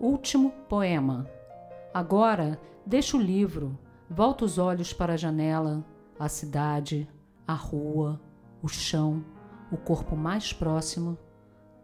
Último 0.00 0.52
poema. 0.68 1.28
Agora, 1.92 2.60
deixa 2.86 3.16
o 3.16 3.20
livro, 3.20 3.76
volta 4.08 4.44
os 4.44 4.56
olhos 4.56 4.92
para 4.92 5.14
a 5.14 5.16
janela, 5.16 5.84
a 6.16 6.28
cidade, 6.28 7.08
a 7.44 7.52
rua, 7.52 8.20
o 8.62 8.68
chão, 8.68 9.24
o 9.72 9.76
corpo 9.76 10.14
mais 10.14 10.52
próximo, 10.52 11.18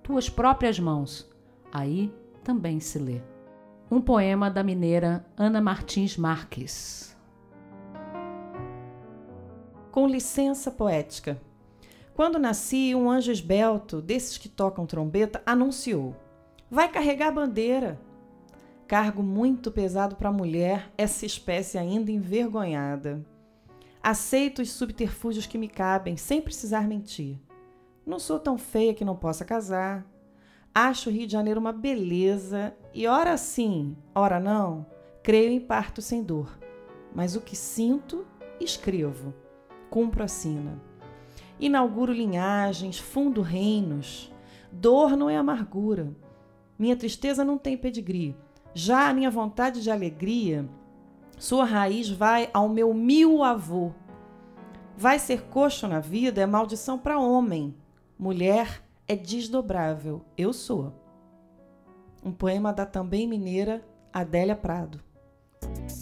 tuas 0.00 0.30
próprias 0.30 0.79
mãos. 0.79 1.29
Aí 1.73 2.14
também 2.45 2.79
se 2.79 3.00
lê. 3.00 3.20
Um 3.91 4.00
poema 4.00 4.48
da 4.48 4.62
mineira 4.62 5.27
Ana 5.37 5.60
Martins 5.60 6.16
Marques. 6.16 7.16
Com 9.91 10.06
licença 10.06 10.70
poética. 10.70 11.42
Quando 12.15 12.38
nasci, 12.38 12.95
um 12.95 13.10
anjo 13.10 13.33
esbelto, 13.33 14.01
desses 14.01 14.38
que 14.38 14.48
tocam 14.48 14.87
trombeta, 14.87 15.42
anunciou: 15.45 16.15
Vai 16.70 16.88
carregar 16.88 17.28
a 17.28 17.33
bandeira. 17.33 18.01
Cargo 18.87 19.23
muito 19.23 19.70
pesado 19.70 20.15
para 20.16 20.29
a 20.29 20.33
mulher, 20.33 20.92
essa 20.98 21.25
espécie 21.25 21.79
ainda 21.79 22.11
envergonhada. 22.11 23.25
Aceito 24.02 24.61
os 24.61 24.70
subterfúgios 24.70 25.47
que 25.47 25.56
me 25.56 25.69
cabem, 25.69 26.19
sem 26.19 26.42
precisar 26.42 26.87
mentir. 26.87 27.39
Não 28.05 28.19
sou 28.19 28.39
tão 28.39 28.59
feia 28.59 28.92
que 28.92 29.05
não 29.05 29.16
possa 29.16 29.42
casar. 29.42 30.06
Acho 30.75 31.09
o 31.09 31.12
Rio 31.12 31.27
de 31.27 31.33
Janeiro 31.33 31.59
uma 31.59 31.73
beleza 31.73 32.77
e, 32.92 33.06
ora 33.06 33.39
sim, 33.39 33.97
ora 34.15 34.39
não, 34.39 34.84
creio 35.23 35.51
em 35.51 35.61
parto 35.61 36.03
sem 36.03 36.23
dor. 36.23 36.59
Mas 37.14 37.34
o 37.34 37.41
que 37.41 37.56
sinto, 37.56 38.27
escrevo. 38.61 39.33
Cumpro 39.89 40.23
a 40.23 40.28
sina. 40.28 40.78
Inauguro 41.59 42.12
linhagens, 42.12 42.98
fundo 42.98 43.41
reinos. 43.41 44.30
Dor 44.70 45.16
não 45.16 45.30
é 45.30 45.37
amargura. 45.39 46.14
Minha 46.78 46.97
tristeza 46.97 47.42
não 47.42 47.56
tem 47.56 47.78
pedigree. 47.78 48.36
Já 48.75 49.08
a 49.08 49.14
minha 49.14 49.30
vontade 49.30 49.80
de 49.80 49.91
alegria, 49.91 50.69
sua 51.39 51.64
raiz 51.64 52.11
vai 52.11 52.50
ao 52.53 52.69
meu 52.69 52.92
mil 52.92 53.44
avô. 53.44 53.92
Vai 54.97 55.19
ser 55.19 55.42
coxo 55.42 55.86
na 55.86 56.00
vida 56.00 56.41
é 56.41 56.47
maldição 56.47 56.98
para 56.98 57.19
homem. 57.19 57.75
Mulher 58.19 58.83
é 59.06 59.14
desdobrável. 59.14 60.25
Eu 60.36 60.52
sou. 60.52 60.92
Um 62.25 62.33
poema 62.33 62.72
da 62.72 62.84
também 62.84 63.28
mineira 63.28 63.84
Adélia 64.12 64.56
Prado. 64.56 65.00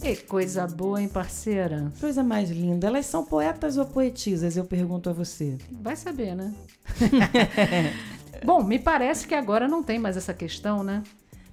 Que 0.00 0.16
coisa 0.16 0.66
boa, 0.66 1.00
hein, 1.00 1.08
parceira? 1.08 1.92
Coisa 2.00 2.22
mais 2.22 2.50
linda. 2.50 2.86
Elas 2.86 3.06
são 3.06 3.24
poetas 3.24 3.76
ou 3.76 3.84
poetisas? 3.84 4.56
Eu 4.56 4.64
pergunto 4.64 5.10
a 5.10 5.12
você. 5.12 5.58
Vai 5.70 5.94
saber, 5.94 6.34
né? 6.34 6.54
Bom, 8.44 8.62
me 8.62 8.78
parece 8.78 9.26
que 9.26 9.34
agora 9.34 9.68
não 9.68 9.82
tem 9.82 9.98
mais 9.98 10.16
essa 10.16 10.34
questão, 10.34 10.82
né? 10.82 11.02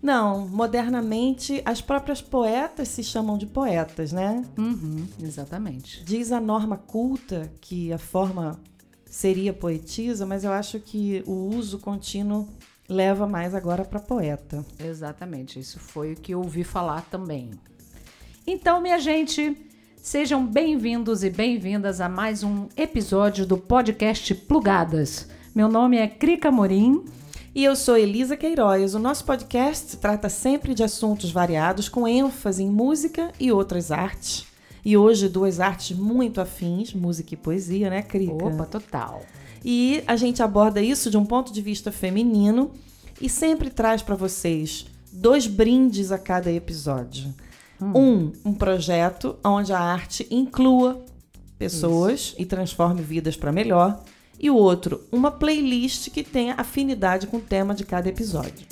Não, 0.02 0.48
modernamente 0.48 1.62
as 1.66 1.82
próprias 1.82 2.22
poetas 2.22 2.88
se 2.88 3.04
chamam 3.04 3.38
de 3.38 3.46
poetas, 3.46 4.12
né? 4.12 4.44
Uhum, 4.58 5.06
exatamente. 5.22 6.04
Diz 6.06 6.32
a 6.32 6.40
norma 6.40 6.78
culta 6.78 7.52
que 7.60 7.92
a 7.92 7.98
forma 7.98 8.60
seria 9.06 9.52
poetisa, 9.52 10.26
mas 10.26 10.44
eu 10.44 10.52
acho 10.52 10.80
que 10.80 11.22
o 11.26 11.50
uso 11.54 11.80
contínuo 11.80 12.48
leva 12.88 13.28
mais 13.28 13.54
agora 13.54 13.84
para 13.84 14.00
poeta. 14.00 14.66
Exatamente, 14.80 15.60
isso 15.60 15.80
foi 15.80 16.14
o 16.14 16.16
que 16.16 16.34
eu 16.34 16.40
ouvi 16.40 16.64
falar 16.64 17.02
também. 17.10 17.52
Então, 18.48 18.82
minha 18.82 19.00
gente, 19.00 19.56
sejam 20.02 20.46
bem-vindos 20.46 21.24
e 21.24 21.30
bem-vindas 21.30 22.00
a 22.00 22.08
mais 22.08 22.42
um 22.42 22.68
episódio 22.78 23.46
do 23.46 23.58
podcast 23.58 24.34
Plugadas. 24.34 25.28
Meu 25.54 25.68
nome 25.68 25.98
é 25.98 26.08
Crica 26.08 26.50
Morim. 26.50 27.04
E 27.60 27.66
eu 27.66 27.76
sou 27.76 27.98
Elisa 27.98 28.38
Queiroz. 28.38 28.96
O 28.96 29.00
nosso 29.00 29.26
podcast 29.26 29.98
trata 29.98 30.30
sempre 30.30 30.74
de 30.74 30.82
assuntos 30.82 31.30
variados, 31.30 31.90
com 31.90 32.08
ênfase 32.08 32.64
em 32.64 32.70
música 32.70 33.34
e 33.38 33.52
outras 33.52 33.92
artes. 33.92 34.46
E 34.86 34.96
hoje, 34.96 35.28
duas 35.28 35.60
artes 35.60 35.98
muito 35.98 36.40
afins, 36.40 36.94
música 36.94 37.34
e 37.34 37.38
poesia, 37.38 37.90
né, 37.90 38.02
Crica? 38.02 38.46
Opa, 38.46 38.66
total. 38.66 39.24
E 39.62 40.02
a 40.08 40.16
gente 40.16 40.42
aborda 40.42 40.82
isso 40.82 41.12
de 41.12 41.18
um 41.18 41.26
ponto 41.26 41.52
de 41.52 41.62
vista 41.62 41.92
feminino 41.92 42.72
e 43.20 43.28
sempre 43.28 43.70
traz 43.70 44.02
para 44.02 44.16
vocês 44.16 44.86
dois 45.12 45.46
brindes 45.46 46.14
a 46.14 46.18
cada 46.18 46.50
episódio. 46.50 47.28
Hum. 47.82 47.92
Um, 47.94 48.52
um 48.52 48.54
projeto 48.54 49.36
onde 49.44 49.74
a 49.74 49.80
arte 49.82 50.26
inclua 50.32 51.04
pessoas 51.58 52.22
isso. 52.22 52.36
e 52.40 52.46
transforme 52.46 53.02
vidas 53.02 53.36
para 53.36 53.52
melhor 53.52 54.02
e 54.40 54.50
o 54.50 54.56
outro, 54.56 55.02
uma 55.12 55.30
playlist 55.30 56.10
que 56.10 56.24
tenha 56.24 56.56
afinidade 56.58 57.28
com 57.28 57.38
o 57.38 57.42
tema 57.42 57.76
de 57.76 57.84
cada 57.84 58.08
episódio. 58.08 58.66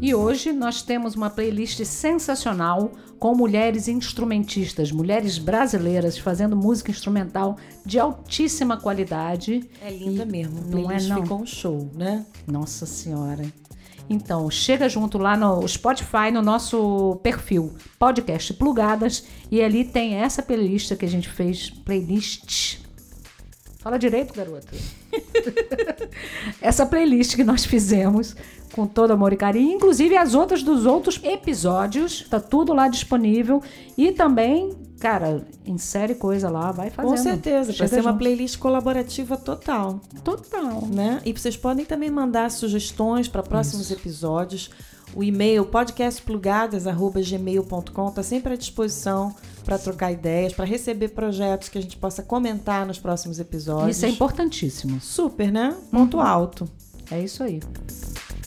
E 0.00 0.14
hoje 0.14 0.52
nós 0.52 0.82
temos 0.82 1.14
uma 1.14 1.30
playlist 1.30 1.84
sensacional 1.84 2.90
com 3.20 3.36
mulheres 3.36 3.86
instrumentistas, 3.86 4.90
mulheres 4.90 5.38
brasileiras 5.38 6.18
fazendo 6.18 6.56
música 6.56 6.90
instrumental 6.90 7.56
de 7.86 8.00
altíssima 8.00 8.76
qualidade. 8.76 9.64
É 9.80 9.90
linda 9.90 10.24
e 10.24 10.26
mesmo. 10.26 10.60
Não 10.68 10.90
é 10.90 11.00
não? 11.02 11.22
Ficou 11.22 11.40
um 11.40 11.46
show, 11.46 11.88
né? 11.94 12.26
Nossa 12.48 12.84
senhora. 12.84 13.44
Então, 14.10 14.50
chega 14.50 14.88
junto 14.88 15.18
lá 15.18 15.36
no 15.36 15.66
Spotify, 15.68 16.32
no 16.32 16.42
nosso 16.42 17.20
perfil 17.22 17.72
Podcast 17.96 18.52
Plugadas, 18.54 19.24
e 19.52 19.62
ali 19.62 19.84
tem 19.84 20.16
essa 20.16 20.42
playlist 20.42 20.96
que 20.96 21.04
a 21.04 21.08
gente 21.08 21.28
fez, 21.28 21.70
playlist 21.70 22.81
Fala 23.82 23.98
direito, 23.98 24.32
garoto. 24.32 24.68
Essa 26.62 26.86
playlist 26.86 27.34
que 27.34 27.42
nós 27.42 27.64
fizemos 27.64 28.36
com 28.72 28.86
todo 28.86 29.12
amor 29.12 29.32
e 29.32 29.36
carinho, 29.36 29.72
inclusive 29.72 30.16
as 30.16 30.34
outras 30.34 30.62
dos 30.62 30.86
outros 30.86 31.20
episódios, 31.24 32.24
tá 32.30 32.38
tudo 32.38 32.72
lá 32.72 32.86
disponível 32.86 33.60
e 33.98 34.12
também, 34.12 34.70
cara, 35.00 35.44
insere 35.66 36.14
coisa 36.14 36.48
lá, 36.48 36.70
vai 36.70 36.90
fazendo. 36.90 37.10
Com 37.10 37.16
certeza, 37.16 37.72
vai 37.72 37.88
ser 37.88 38.02
uma 38.02 38.16
playlist 38.16 38.56
colaborativa 38.58 39.36
total. 39.36 40.00
Total, 40.22 40.86
né? 40.86 41.20
E 41.24 41.32
vocês 41.32 41.56
podem 41.56 41.84
também 41.84 42.08
mandar 42.08 42.52
sugestões 42.52 43.26
para 43.26 43.42
próximos 43.42 43.90
Isso. 43.90 43.94
episódios. 43.94 44.70
O 45.14 45.22
e-mail 45.24 45.66
podcastplugadas@gmail.com 45.66 48.08
está 48.08 48.22
sempre 48.22 48.54
à 48.54 48.56
disposição 48.56 49.34
para 49.64 49.78
trocar 49.78 50.12
ideias, 50.12 50.52
para 50.52 50.64
receber 50.64 51.08
projetos 51.08 51.68
que 51.68 51.78
a 51.78 51.80
gente 51.80 51.96
possa 51.96 52.22
comentar 52.22 52.86
nos 52.86 52.98
próximos 52.98 53.38
episódios. 53.38 53.96
Isso 53.96 54.06
é 54.06 54.08
importantíssimo. 54.08 55.00
Super, 55.00 55.52
né? 55.52 55.76
Ponto 55.90 56.16
uhum. 56.16 56.22
alto. 56.22 56.68
É 57.10 57.20
isso 57.20 57.42
aí. 57.42 57.60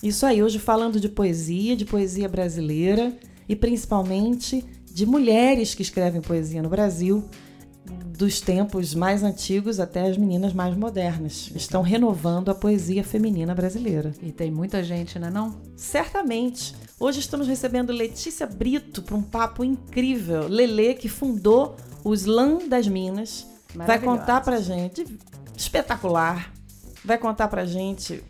Isso 0.01 0.25
aí, 0.25 0.43
hoje 0.43 0.59
falando 0.59 0.99
de 0.99 1.09
poesia, 1.09 1.75
de 1.75 1.85
poesia 1.85 2.27
brasileira 2.27 3.13
e 3.47 3.55
principalmente 3.55 4.63
de 4.91 5.05
mulheres 5.05 5.73
que 5.75 5.81
escrevem 5.81 6.21
poesia 6.21 6.61
no 6.61 6.69
Brasil, 6.69 7.23
dos 8.17 8.39
tempos 8.39 8.95
mais 8.95 9.23
antigos 9.23 9.79
até 9.79 10.07
as 10.07 10.17
meninas 10.17 10.53
mais 10.53 10.75
modernas. 10.75 11.51
Estão 11.53 11.81
renovando 11.81 12.49
a 12.49 12.55
poesia 12.55 13.03
feminina 13.03 13.53
brasileira. 13.53 14.13
E 14.21 14.31
tem 14.31 14.49
muita 14.49 14.83
gente, 14.83 15.19
né 15.19 15.29
não? 15.29 15.55
Certamente. 15.75 16.73
Hoje 16.97 17.19
estamos 17.19 17.45
recebendo 17.45 17.91
Letícia 17.91 18.47
Brito 18.47 19.01
para 19.01 19.16
um 19.16 19.22
papo 19.22 19.66
incrível. 19.66 20.47
Lele, 20.47 20.94
que 20.94 21.09
fundou 21.09 21.75
o 22.06 22.13
Slam 22.13 22.69
das 22.69 22.88
Minas, 22.88 23.45
vai 23.73 24.00
contar 24.00 24.39
pra 24.41 24.61
gente, 24.61 25.06
espetacular, 25.57 26.53
vai 27.03 27.17
contar 27.17 27.50
pra 27.50 27.66
gente 27.66 28.23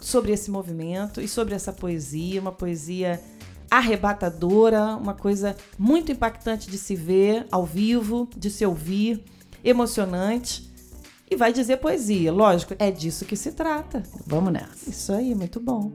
sobre 0.00 0.32
esse 0.32 0.50
movimento 0.50 1.20
e 1.20 1.28
sobre 1.28 1.54
essa 1.54 1.72
poesia, 1.72 2.40
uma 2.40 2.50
poesia 2.50 3.22
arrebatadora, 3.70 4.96
uma 4.96 5.14
coisa 5.14 5.56
muito 5.78 6.10
impactante 6.10 6.68
de 6.68 6.76
se 6.76 6.96
ver 6.96 7.46
ao 7.50 7.64
vivo, 7.64 8.28
de 8.36 8.50
se 8.50 8.66
ouvir, 8.66 9.24
emocionante. 9.62 10.68
E 11.30 11.36
vai 11.36 11.52
dizer 11.52 11.76
poesia, 11.76 12.32
lógico, 12.32 12.74
é 12.76 12.90
disso 12.90 13.24
que 13.24 13.36
se 13.36 13.52
trata. 13.52 14.02
Vamos 14.26 14.52
nessa. 14.52 14.90
Isso 14.90 15.12
aí, 15.12 15.32
muito 15.34 15.60
bom. 15.60 15.92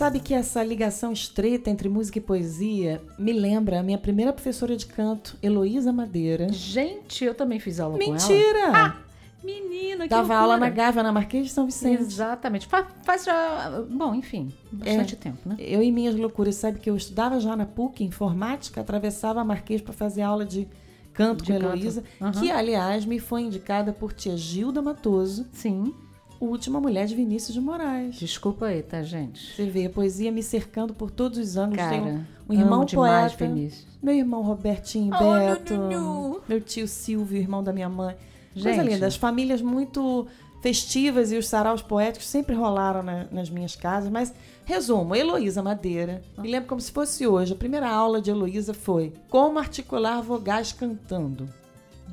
Sabe 0.00 0.18
que 0.18 0.32
essa 0.32 0.62
ligação 0.62 1.12
estreita 1.12 1.68
entre 1.68 1.86
música 1.86 2.16
e 2.16 2.22
poesia 2.22 3.02
me 3.18 3.34
lembra 3.34 3.80
a 3.80 3.82
minha 3.82 3.98
primeira 3.98 4.32
professora 4.32 4.74
de 4.74 4.86
canto, 4.86 5.36
Heloísa 5.42 5.92
Madeira. 5.92 6.50
Gente, 6.50 7.22
eu 7.22 7.34
também 7.34 7.60
fiz 7.60 7.78
aula 7.78 7.98
Mentira. 7.98 8.16
com 8.16 8.32
ela. 8.32 8.32
Mentira! 8.32 8.72
Ah! 8.72 8.96
Menina, 9.44 10.04
que 10.04 10.08
Dava 10.08 10.22
loucura. 10.22 10.38
aula 10.38 10.56
na 10.56 10.70
Gávea, 10.70 11.02
na 11.02 11.12
Marquês 11.12 11.48
de 11.48 11.52
São 11.52 11.66
Vicente. 11.66 12.00
Exatamente. 12.00 12.66
Faz, 12.66 12.86
faz 13.04 13.24
já. 13.26 13.84
Bom, 13.90 14.14
enfim, 14.14 14.50
bastante 14.72 15.16
é, 15.16 15.18
tempo, 15.18 15.46
né? 15.46 15.56
Eu 15.58 15.82
e 15.82 15.92
minhas 15.92 16.16
loucuras, 16.16 16.54
sabe 16.54 16.78
que 16.78 16.88
eu 16.88 16.96
estudava 16.96 17.38
já 17.38 17.54
na 17.54 17.66
PUC, 17.66 18.02
informática, 18.02 18.80
atravessava 18.80 19.42
a 19.42 19.44
Marquês 19.44 19.82
para 19.82 19.92
fazer 19.92 20.22
aula 20.22 20.46
de 20.46 20.66
canto 21.12 21.44
de 21.44 21.52
com 21.52 21.58
a 21.58 21.60
Heloísa, 21.60 22.02
uhum. 22.18 22.32
que, 22.32 22.50
aliás, 22.50 23.04
me 23.04 23.18
foi 23.18 23.42
indicada 23.42 23.92
por 23.92 24.14
tia 24.14 24.34
Gilda 24.34 24.80
Matoso. 24.80 25.46
Sim. 25.52 25.92
Última 26.40 26.80
mulher 26.80 27.06
de 27.06 27.14
Vinícius 27.14 27.52
de 27.52 27.60
Moraes. 27.60 28.16
Desculpa 28.16 28.66
aí, 28.66 28.82
tá, 28.82 29.02
gente? 29.02 29.54
Você 29.54 29.66
vê, 29.66 29.86
a 29.86 29.90
poesia 29.90 30.32
me 30.32 30.42
cercando 30.42 30.94
por 30.94 31.10
todos 31.10 31.38
os 31.38 31.56
anos. 31.58 31.76
Cara, 31.76 31.90
Tem 31.90 32.00
um, 32.02 32.24
um 32.48 32.52
irmão 32.54 32.84
demais, 32.86 33.34
poeta. 33.34 33.54
Vinícius. 33.54 33.86
Meu 34.02 34.14
irmão 34.14 34.42
Robertinho 34.42 35.12
oh, 35.14 35.34
Beto. 35.34 35.74
Não, 35.74 35.90
não, 35.90 36.28
não. 36.30 36.40
Meu 36.48 36.58
tio 36.58 36.88
Silvio, 36.88 37.36
irmão 37.36 37.62
da 37.62 37.74
minha 37.74 37.90
mãe. 37.90 38.16
Gente. 38.54 38.76
Coisa 38.76 38.90
linda. 38.90 39.06
As 39.06 39.16
famílias 39.16 39.60
muito 39.60 40.26
festivas 40.62 41.30
e 41.32 41.36
os 41.36 41.46
saraus 41.46 41.82
poéticos 41.82 42.26
sempre 42.26 42.54
rolaram 42.54 43.02
na, 43.02 43.26
nas 43.30 43.48
minhas 43.50 43.74
casas, 43.74 44.10
mas 44.10 44.32
resumo, 44.64 45.14
Heloísa 45.14 45.62
Madeira. 45.62 46.22
Me 46.38 46.50
lembro 46.50 46.68
como 46.68 46.80
se 46.80 46.90
fosse 46.90 47.26
hoje. 47.26 47.52
A 47.52 47.56
primeira 47.56 47.88
aula 47.88 48.20
de 48.20 48.30
Heloísa 48.30 48.72
foi 48.72 49.12
Como 49.28 49.58
articular 49.58 50.20
vogais 50.22 50.72
cantando. 50.72 51.48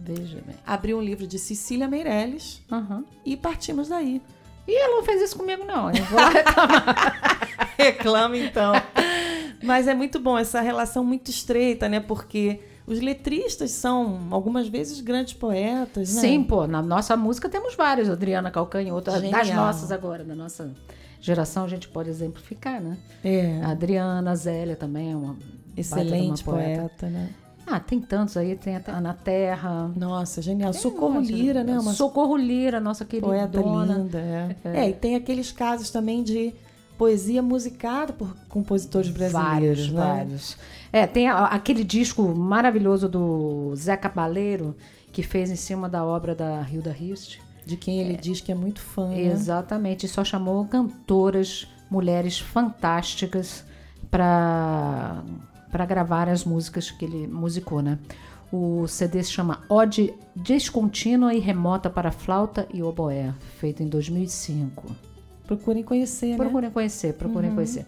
Veja 0.03 0.41
bem. 0.45 0.55
Abri 0.65 0.93
um 0.93 1.01
livro 1.01 1.25
de 1.27 1.37
Cecília 1.39 1.87
Meirelles 1.87 2.61
Aham. 2.71 3.03
e 3.25 3.35
partimos 3.37 3.89
daí. 3.89 4.21
E 4.67 4.75
ela 4.83 4.95
não 4.97 5.03
fez 5.03 5.21
isso 5.21 5.37
comigo, 5.37 5.63
não. 5.63 5.89
Eu 5.91 6.03
vou 6.05 6.19
lá 6.19 6.29
reclamar. 6.29 7.73
Reclama 7.77 8.37
então. 8.37 8.73
Mas 9.63 9.87
é 9.87 9.93
muito 9.93 10.19
bom 10.19 10.37
essa 10.37 10.59
relação 10.61 11.03
muito 11.03 11.29
estreita, 11.31 11.87
né? 11.87 11.99
Porque 11.99 12.59
os 12.85 12.99
letristas 12.99 13.71
são 13.71 14.27
algumas 14.31 14.67
vezes 14.67 14.99
grandes 15.01 15.33
poetas, 15.33 16.13
né? 16.15 16.21
Sim, 16.21 16.43
pô, 16.43 16.67
na 16.67 16.81
nossa 16.81 17.15
música 17.15 17.47
temos 17.49 17.75
vários. 17.75 18.09
Adriana 18.09 18.51
Calcanhoto, 18.51 19.09
das 19.11 19.21
Genial. 19.21 19.65
nossas 19.65 19.91
agora, 19.91 20.23
da 20.23 20.35
nossa 20.35 20.73
geração, 21.21 21.63
a 21.65 21.67
gente 21.67 21.87
pode 21.87 22.09
exemplificar, 22.09 22.81
né? 22.81 22.97
É. 23.23 23.61
A 23.63 23.69
Adriana, 23.71 24.31
a 24.31 24.35
Zélia 24.35 24.75
também 24.75 25.11
é 25.11 25.15
uma 25.15 25.35
Excelente 25.75 26.43
uma 26.43 26.53
poeta. 26.53 26.79
poeta, 26.81 27.07
né? 27.09 27.29
Ah, 27.69 27.79
tem 27.81 27.99
tantos 27.99 28.37
aí, 28.37 28.55
tem 28.55 28.77
até 28.77 28.91
Ana 28.93 29.13
Terra. 29.13 29.91
Nossa, 29.95 30.41
genial. 30.41 30.71
Tem 30.71 30.79
Socorro 30.81 31.19
Lira, 31.19 31.63
né? 31.65 31.77
Uma 31.77 31.91
Socorro 31.93 32.37
Lira, 32.37 32.79
nossa 32.79 33.03
querida 33.03 33.27
poeta 33.27 33.59
linda. 33.61 34.17
É. 34.19 34.55
É, 34.85 34.89
e 34.89 34.93
tem 34.93 35.15
aqueles 35.15 35.51
casos 35.51 35.89
também 35.89 36.23
de 36.23 36.53
poesia 36.97 37.41
musicada 37.43 38.13
por 38.13 38.33
compositores 38.49 39.09
brasileiros, 39.09 39.87
Vários, 39.87 39.91
né? 39.91 39.99
vários. 40.01 40.57
É, 40.93 41.05
tem 41.05 41.27
a- 41.27 41.45
aquele 41.47 41.83
disco 41.83 42.23
maravilhoso 42.33 43.09
do 43.09 43.73
Zé 43.75 43.97
Cabaleiro, 43.97 44.75
que 45.11 45.21
fez 45.21 45.51
em 45.51 45.55
cima 45.57 45.89
da 45.89 46.03
obra 46.05 46.33
da 46.33 46.65
Hilda 46.71 46.95
Hilst. 46.97 47.39
De 47.65 47.75
quem 47.75 47.99
ele 47.99 48.15
diz 48.15 48.39
que 48.39 48.49
é 48.49 48.55
muito 48.55 48.79
fã. 48.79 49.09
né? 49.09 49.21
Exatamente, 49.23 50.05
e 50.05 50.09
só 50.09 50.23
chamou 50.23 50.63
cantoras, 50.65 51.67
mulheres 51.91 52.39
fantásticas 52.39 53.65
para 54.09 55.21
para 55.71 55.85
gravar 55.85 56.29
as 56.29 56.43
músicas 56.43 56.91
que 56.91 57.05
ele 57.05 57.27
musicou, 57.27 57.81
né? 57.81 57.97
O 58.51 58.87
CD 58.87 59.21
se 59.23 59.31
chama 59.31 59.63
Ode 59.67 60.13
Descontínua 60.35 61.33
e 61.33 61.39
Remota 61.39 61.89
para 61.89 62.11
Flauta 62.11 62.67
e 62.73 62.81
Oboé, 62.81 63.33
feito 63.59 63.83
em 63.83 63.87
2005. 63.87 64.95
Procurem 65.45 65.83
conhecer, 65.83 66.31
né? 66.31 66.37
Procurem 66.37 66.69
conhecer, 66.69 67.13
procurem 67.13 67.53
conhecer. 67.53 67.85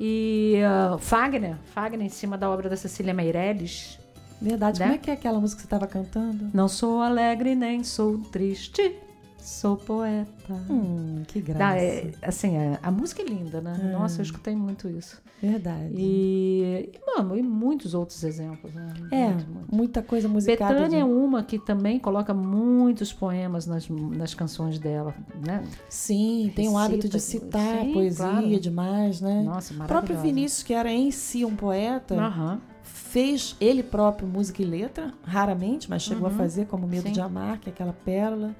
E 0.00 0.60
ah, 0.64 0.96
Fagner, 0.98 1.56
Fagner 1.72 2.06
em 2.06 2.10
cima 2.10 2.36
da 2.36 2.50
obra 2.50 2.68
da 2.68 2.76
Cecília 2.76 3.14
Meirelles. 3.14 3.98
Verdade. 4.40 4.80
Né? 4.80 4.86
Como 4.86 4.96
é 4.96 4.98
que 4.98 5.10
é 5.10 5.14
aquela 5.14 5.38
música 5.38 5.62
que 5.62 5.62
você 5.62 5.66
estava 5.66 5.86
cantando? 5.86 6.50
Não 6.52 6.68
sou 6.68 7.00
alegre 7.00 7.54
nem 7.54 7.84
sou 7.84 8.18
triste, 8.18 8.96
sou 9.42 9.76
poeta. 9.76 10.52
Hum, 10.70 11.22
que 11.26 11.40
graça. 11.40 11.58
Dá, 11.58 11.76
é, 11.76 12.10
assim, 12.22 12.56
é- 12.56 12.78
a 12.82 12.90
música 12.90 13.22
é 13.22 13.24
linda, 13.24 13.60
né? 13.60 13.76
Nossa, 13.92 14.20
eu 14.20 14.22
escutei 14.22 14.54
muito 14.54 14.88
isso. 14.88 15.20
Verdade. 15.42 15.92
E, 15.96 16.90
e, 16.94 17.00
mano, 17.16 17.36
e 17.36 17.42
muitos 17.42 17.94
outros 17.94 18.22
exemplos, 18.22 18.72
né? 18.72 18.94
É, 19.10 19.24
Muito, 19.28 19.46
muito. 19.50 19.74
muita 19.74 20.00
coisa 20.02 20.28
musicada. 20.28 20.74
Betânia 20.74 20.98
é 21.00 21.04
de- 21.04 21.10
uma 21.10 21.42
que 21.42 21.58
também 21.58 21.98
coloca 21.98 22.32
muitos 22.32 23.12
poemas 23.12 23.66
nas, 23.66 23.88
nas 23.88 24.34
canções 24.34 24.78
dela, 24.78 25.12
né? 25.44 25.64
Sim, 25.88 26.52
tem 26.54 26.68
o 26.68 26.78
hábito 26.78 27.08
de 27.08 27.14
Recita, 27.14 27.46
citar 27.46 27.80
sim, 27.84 27.92
poesia 27.92 28.24
claro. 28.24 28.60
demais, 28.60 29.20
né? 29.20 29.42
Nossa, 29.42 29.74
o 29.74 29.76
maravilhosa. 29.78 29.86
próprio 29.88 30.18
Vinícius, 30.20 30.62
que 30.62 30.72
era 30.72 30.92
em 30.92 31.10
si 31.10 31.44
um 31.44 31.56
poeta, 31.56 32.14
Aham. 32.14 32.60
fez 32.84 33.56
ele 33.60 33.82
próprio 33.82 34.28
música 34.28 34.62
e 34.62 34.64
letra, 34.64 35.12
raramente, 35.24 35.90
mas 35.90 36.02
chegou 36.02 36.28
a 36.28 36.30
fazer 36.30 36.66
como 36.66 36.86
Medo 36.86 37.08
Sim. 37.08 37.12
de 37.12 37.20
Amar, 37.20 37.58
que 37.58 37.68
é 37.68 37.72
aquela 37.72 37.92
pérola. 37.92 38.54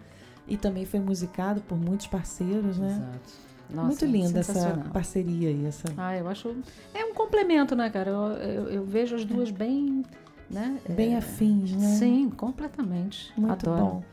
E 0.47 0.57
também 0.57 0.85
foi 0.85 1.01
musicado 1.01 1.61
por 1.63 1.79
muitos 1.79 2.07
parceiros, 2.07 2.79
né? 2.79 2.89
Exato. 2.89 3.43
Nossa, 3.71 3.87
Muito 3.87 4.05
linda 4.05 4.41
essa 4.41 4.85
parceria 4.93 5.49
aí. 5.49 5.65
Essa... 5.65 5.89
Ah, 5.97 6.17
eu 6.17 6.29
acho. 6.29 6.55
É 6.93 7.05
um 7.05 7.15
complemento, 7.15 7.75
né, 7.75 7.89
cara? 7.89 8.11
Eu, 8.11 8.19
eu, 8.37 8.69
eu 8.69 8.85
vejo 8.85 9.17
as 9.17 9.25
duas 9.25 9.51
bem. 9.51 10.05
Né? 10.51 10.79
Bem 10.91 11.15
É, 11.15 11.19
afins, 11.19 11.73
né? 11.73 11.97
Sim, 11.97 12.29
completamente. 12.29 13.33
Muito 13.35 13.67
Adoro. 13.71 13.83
bom. 13.83 14.05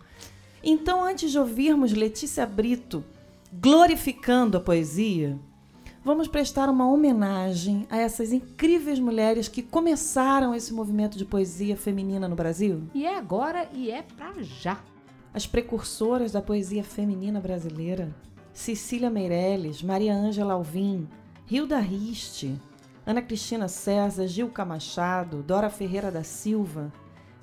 Então, 0.63 1.03
antes 1.03 1.31
de 1.31 1.37
ouvirmos 1.37 1.91
Letícia 1.91 2.45
Brito 2.45 3.03
glorificando 3.51 4.57
a 4.57 4.61
poesia, 4.61 5.37
vamos 6.05 6.29
prestar 6.29 6.69
uma 6.69 6.89
homenagem 6.89 7.85
a 7.89 7.97
essas 7.97 8.31
incríveis 8.31 8.99
mulheres 8.99 9.49
que 9.49 9.61
começaram 9.61 10.55
esse 10.55 10.73
movimento 10.73 11.17
de 11.17 11.25
poesia 11.25 11.75
feminina 11.75 12.27
no 12.29 12.35
Brasil. 12.35 12.83
E 12.93 13.05
é 13.05 13.17
agora 13.17 13.67
e 13.73 13.91
é 13.91 14.01
pra 14.01 14.33
já. 14.41 14.79
As 15.31 15.45
precursoras 15.45 16.31
da 16.31 16.41
poesia 16.41 16.83
feminina 16.83 17.39
brasileira: 17.39 18.15
Cecília 18.51 19.11
Meirelles, 19.11 19.83
Maria 19.83 20.13
Ângela 20.13 20.53
Alvim, 20.53 21.07
Hilda 21.49 21.77
Riste, 21.77 22.59
Ana 23.05 23.21
Cristina 23.21 23.67
César, 23.67 24.27
Gilca 24.27 24.65
Machado, 24.65 25.43
Dora 25.43 25.69
Ferreira 25.69 26.11
da 26.11 26.23
Silva, 26.23 26.91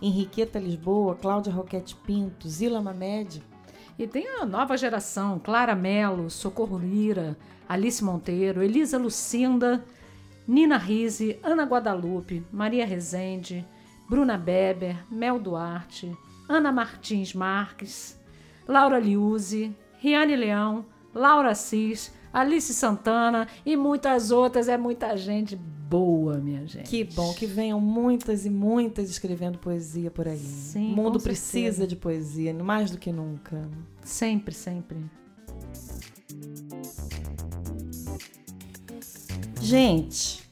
Henriqueta 0.03 0.59
Lisboa, 0.59 1.15
Cláudia 1.15 1.53
Roquete 1.53 1.95
Pinto, 1.95 2.49
Zila 2.49 2.83
Mamed. 2.83 3.43
E 3.97 4.07
tem 4.07 4.27
a 4.41 4.45
nova 4.45 4.77
geração: 4.77 5.39
Clara 5.39 5.77
Mello, 5.77 6.29
Socorro 6.29 6.79
Lira, 6.79 7.37
Alice 7.69 8.03
Monteiro, 8.03 8.63
Elisa 8.63 8.99
Lucinda, 8.99 9.85
Nina 10.47 10.77
Rise, 10.77 11.39
Ana 11.41 11.65
Guadalupe, 11.65 12.45
Maria 12.53 12.85
Rezende, 12.85 13.65
Bruna 14.09 14.37
Beber, 14.37 15.05
Mel 15.11 15.39
Duarte, 15.39 16.17
Ana 16.49 16.71
Martins 16.71 17.35
Marques, 17.35 18.19
Laura 18.67 18.99
Liuzzi, 18.99 19.75
Riane 19.99 20.37
Leão, 20.37 20.85
Laura 21.15 21.51
Assis, 21.51 22.13
Alice 22.33 22.73
Santana 22.75 23.49
e 23.65 23.77
muitas 23.77 24.31
outras. 24.31 24.69
É 24.69 24.77
muita 24.77 25.17
gente 25.17 25.57
boa, 25.57 26.39
minha 26.39 26.67
gente. 26.67 26.89
Que 26.89 27.05
bom 27.05 27.33
que 27.33 27.47
venham 27.47 27.81
muitas 27.81 28.45
e 28.45 28.51
muitas 28.51 29.09
escrevendo 29.09 29.59
poesia 29.59 30.11
por 30.11 30.29
aí. 30.29 30.39
Sim, 30.39 30.93
o 30.93 30.97
mundo 30.97 31.21
precisa 31.21 31.87
de 31.87 31.97
poesia, 31.97 32.53
mais 32.53 32.91
do 32.91 32.99
que 32.99 33.13
nunca. 33.13 33.69
Sempre, 34.03 34.55
sempre. 34.55 34.99
Gente, 39.61 40.49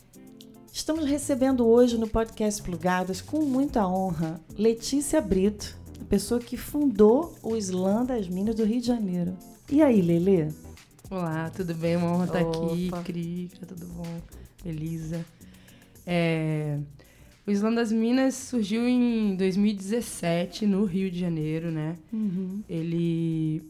estamos 0.72 1.04
recebendo 1.04 1.66
hoje 1.66 1.98
no 1.98 2.08
podcast 2.08 2.62
Plugadas, 2.62 3.20
com 3.20 3.42
muita 3.42 3.86
honra, 3.86 4.40
Letícia 4.56 5.20
Brito, 5.20 5.76
pessoa 6.14 6.38
que 6.38 6.56
fundou 6.56 7.34
o 7.42 7.56
Slam 7.56 8.04
das 8.06 8.28
Minas 8.28 8.54
do 8.54 8.62
Rio 8.64 8.80
de 8.80 8.86
Janeiro. 8.86 9.36
E 9.68 9.82
aí, 9.82 10.00
Lelê? 10.00 10.46
Olá, 11.10 11.50
tudo 11.50 11.74
bem? 11.74 11.96
Uma 11.96 12.06
honra 12.12 12.26
estar 12.26 12.38
aqui. 12.38 12.86
Opa. 12.86 13.02
Cri, 13.02 13.50
tá 13.58 13.66
tudo 13.66 13.84
bom? 13.86 14.20
Elisa. 14.64 15.26
É, 16.06 16.78
O 17.44 17.50
Islã 17.50 17.74
das 17.74 17.90
Minas 17.90 18.36
surgiu 18.36 18.86
em 18.86 19.34
2017, 19.34 20.66
no 20.66 20.84
Rio 20.84 21.10
de 21.10 21.18
Janeiro, 21.18 21.72
né? 21.72 21.96
Ele... 22.68 23.68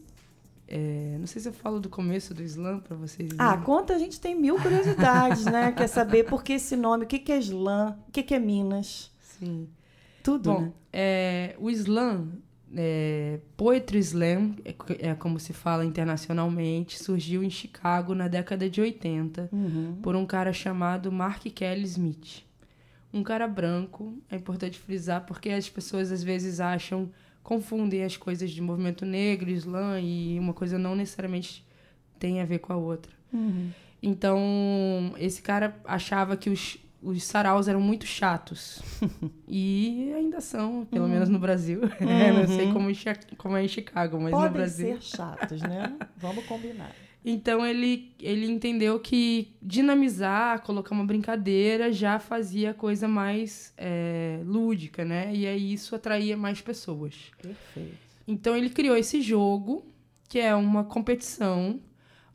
é, 0.67 1.17
Não 1.19 1.25
sei 1.25 1.41
se 1.41 1.49
eu 1.49 1.53
falo 1.53 1.79
do 1.79 1.89
começo 1.89 2.31
do 2.31 2.43
Islã 2.43 2.77
para 2.77 2.95
vocês. 2.95 3.31
Ah, 3.39 3.57
conta, 3.57 3.95
a 3.95 3.97
gente 3.97 4.19
tem 4.21 4.39
mil 4.39 4.57
curiosidades, 4.61 5.45
né? 5.45 5.71
Quer 5.75 5.87
saber 5.87 6.25
por 6.25 6.43
que 6.43 6.53
esse 6.53 6.75
nome, 6.75 7.05
o 7.05 7.07
que 7.07 7.17
que 7.17 7.31
é 7.31 7.39
Slam, 7.39 7.97
o 8.07 8.11
que 8.11 8.21
que 8.21 8.35
é 8.35 8.39
Minas, 8.39 9.09
Sim. 9.39 9.67
Tudo, 10.25 10.51
Bom, 10.53 10.61
né? 10.61 10.71
é, 10.91 11.55
o 11.59 11.69
slam, 11.69 12.29
é, 12.75 13.39
poetry 13.55 13.99
slam, 13.99 14.55
é, 14.65 14.73
é 15.09 15.13
como 15.13 15.39
se 15.39 15.53
fala 15.53 15.85
internacionalmente, 15.85 16.97
surgiu 16.97 17.43
em 17.43 17.49
Chicago 17.49 18.15
na 18.15 18.27
década 18.27 18.67
de 18.69 18.81
80 18.81 19.49
Uhum. 19.51 19.97
por 20.01 20.15
um 20.15 20.25
cara 20.25 20.51
chamado 20.51 21.11
Mark 21.11 21.43
Kelly 21.43 21.83
Smith. 21.83 22.43
Um 23.13 23.21
cara 23.23 23.47
branco, 23.47 24.17
é 24.29 24.35
importante 24.35 24.77
frisar 24.79 25.25
porque 25.25 25.49
as 25.49 25.69
pessoas 25.69 26.11
às 26.11 26.23
vezes 26.23 26.59
acham, 26.59 27.09
confundem 27.43 28.03
as 28.03 28.17
coisas 28.17 28.49
de 28.49 28.61
movimento 28.61 29.05
negro, 29.05 29.49
slam 29.51 29.99
e 30.01 30.37
uma 30.39 30.53
coisa 30.53 30.77
não 30.79 30.95
necessariamente 30.95 31.63
tem 32.19 32.41
a 32.41 32.45
ver 32.45 32.59
com 32.59 32.73
a 32.73 32.77
outra. 32.77 33.13
Uhum. 33.31 33.69
Então, 34.01 35.13
esse 35.17 35.41
cara 35.41 35.75
achava 35.85 36.35
que 36.35 36.49
os, 36.49 36.77
os 37.01 37.23
saraus 37.23 37.67
eram 37.67 37.79
muito 37.81 38.05
chatos. 38.05 38.81
e 39.47 40.11
ainda 40.15 40.41
são, 40.41 40.85
pelo 40.85 41.07
menos 41.07 41.29
no 41.29 41.39
Brasil. 41.39 41.81
Não 42.01 42.47
sei 42.47 42.71
como, 42.71 42.89
em 42.89 42.93
Chi- 42.93 43.13
como 43.37 43.55
é 43.55 43.63
em 43.63 43.67
Chicago, 43.67 44.17
mas 44.19 44.31
no 44.31 44.37
Podem 44.37 44.51
Brasil. 44.53 44.97
ser 44.97 45.01
chatos, 45.01 45.61
né? 45.61 45.95
Vamos 46.17 46.45
combinar. 46.45 46.91
Então, 47.27 47.65
ele, 47.65 48.13
ele 48.21 48.45
entendeu 48.45 48.99
que 48.99 49.55
dinamizar, 49.59 50.61
colocar 50.61 50.93
uma 50.93 51.03
brincadeira, 51.03 51.91
já 51.91 52.19
fazia 52.19 52.69
a 52.69 52.73
coisa 52.75 53.07
mais 53.07 53.73
é, 53.79 54.41
lúdica, 54.45 55.03
né? 55.03 55.33
E 55.33 55.47
aí 55.47 55.73
isso 55.73 55.95
atraía 55.95 56.37
mais 56.37 56.61
pessoas. 56.61 57.31
Perfeito. 57.41 57.97
Então 58.27 58.55
ele 58.55 58.69
criou 58.69 58.95
esse 58.95 59.21
jogo, 59.21 59.83
que 60.29 60.37
é 60.37 60.53
uma 60.53 60.83
competição 60.83 61.79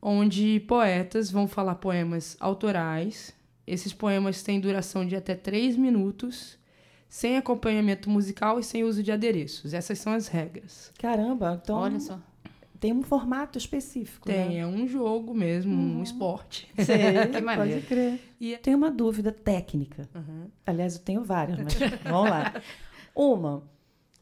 onde 0.02 0.58
poetas 0.66 1.30
vão 1.30 1.46
falar 1.46 1.76
poemas 1.76 2.36
autorais. 2.40 3.32
Esses 3.70 3.92
poemas 3.92 4.42
têm 4.42 4.58
duração 4.60 5.06
de 5.06 5.14
até 5.14 5.34
três 5.34 5.76
minutos, 5.76 6.58
sem 7.08 7.36
acompanhamento 7.36 8.08
musical 8.10 8.58
e 8.58 8.62
sem 8.64 8.82
uso 8.84 9.02
de 9.02 9.12
adereços. 9.12 9.74
Essas 9.74 9.98
são 9.98 10.12
as 10.12 10.28
regras. 10.28 10.92
Caramba, 10.98 11.60
então 11.62 11.76
Olha 11.76 12.00
só. 12.00 12.18
tem 12.78 12.92
um 12.92 13.02
formato 13.02 13.58
específico, 13.58 14.26
Tem, 14.26 14.48
né? 14.50 14.56
é 14.58 14.66
um 14.66 14.86
jogo 14.88 15.32
mesmo, 15.34 15.72
um 15.72 16.02
esporte. 16.02 16.68
Sei, 16.84 17.26
Que 17.32 17.40
maneiro. 17.40 17.74
pode 17.80 17.86
crer. 17.86 18.20
E- 18.40 18.56
Tenho 18.58 18.76
uma 18.76 18.90
dúvida 18.90 19.30
técnica. 19.32 20.08
Uhum. 20.14 20.48
Aliás, 20.66 20.94
eu 20.96 21.02
tenho 21.02 21.22
várias, 21.22 21.58
mas 21.58 21.74
vamos 22.04 22.30
lá. 22.30 22.52
Uma, 23.14 23.62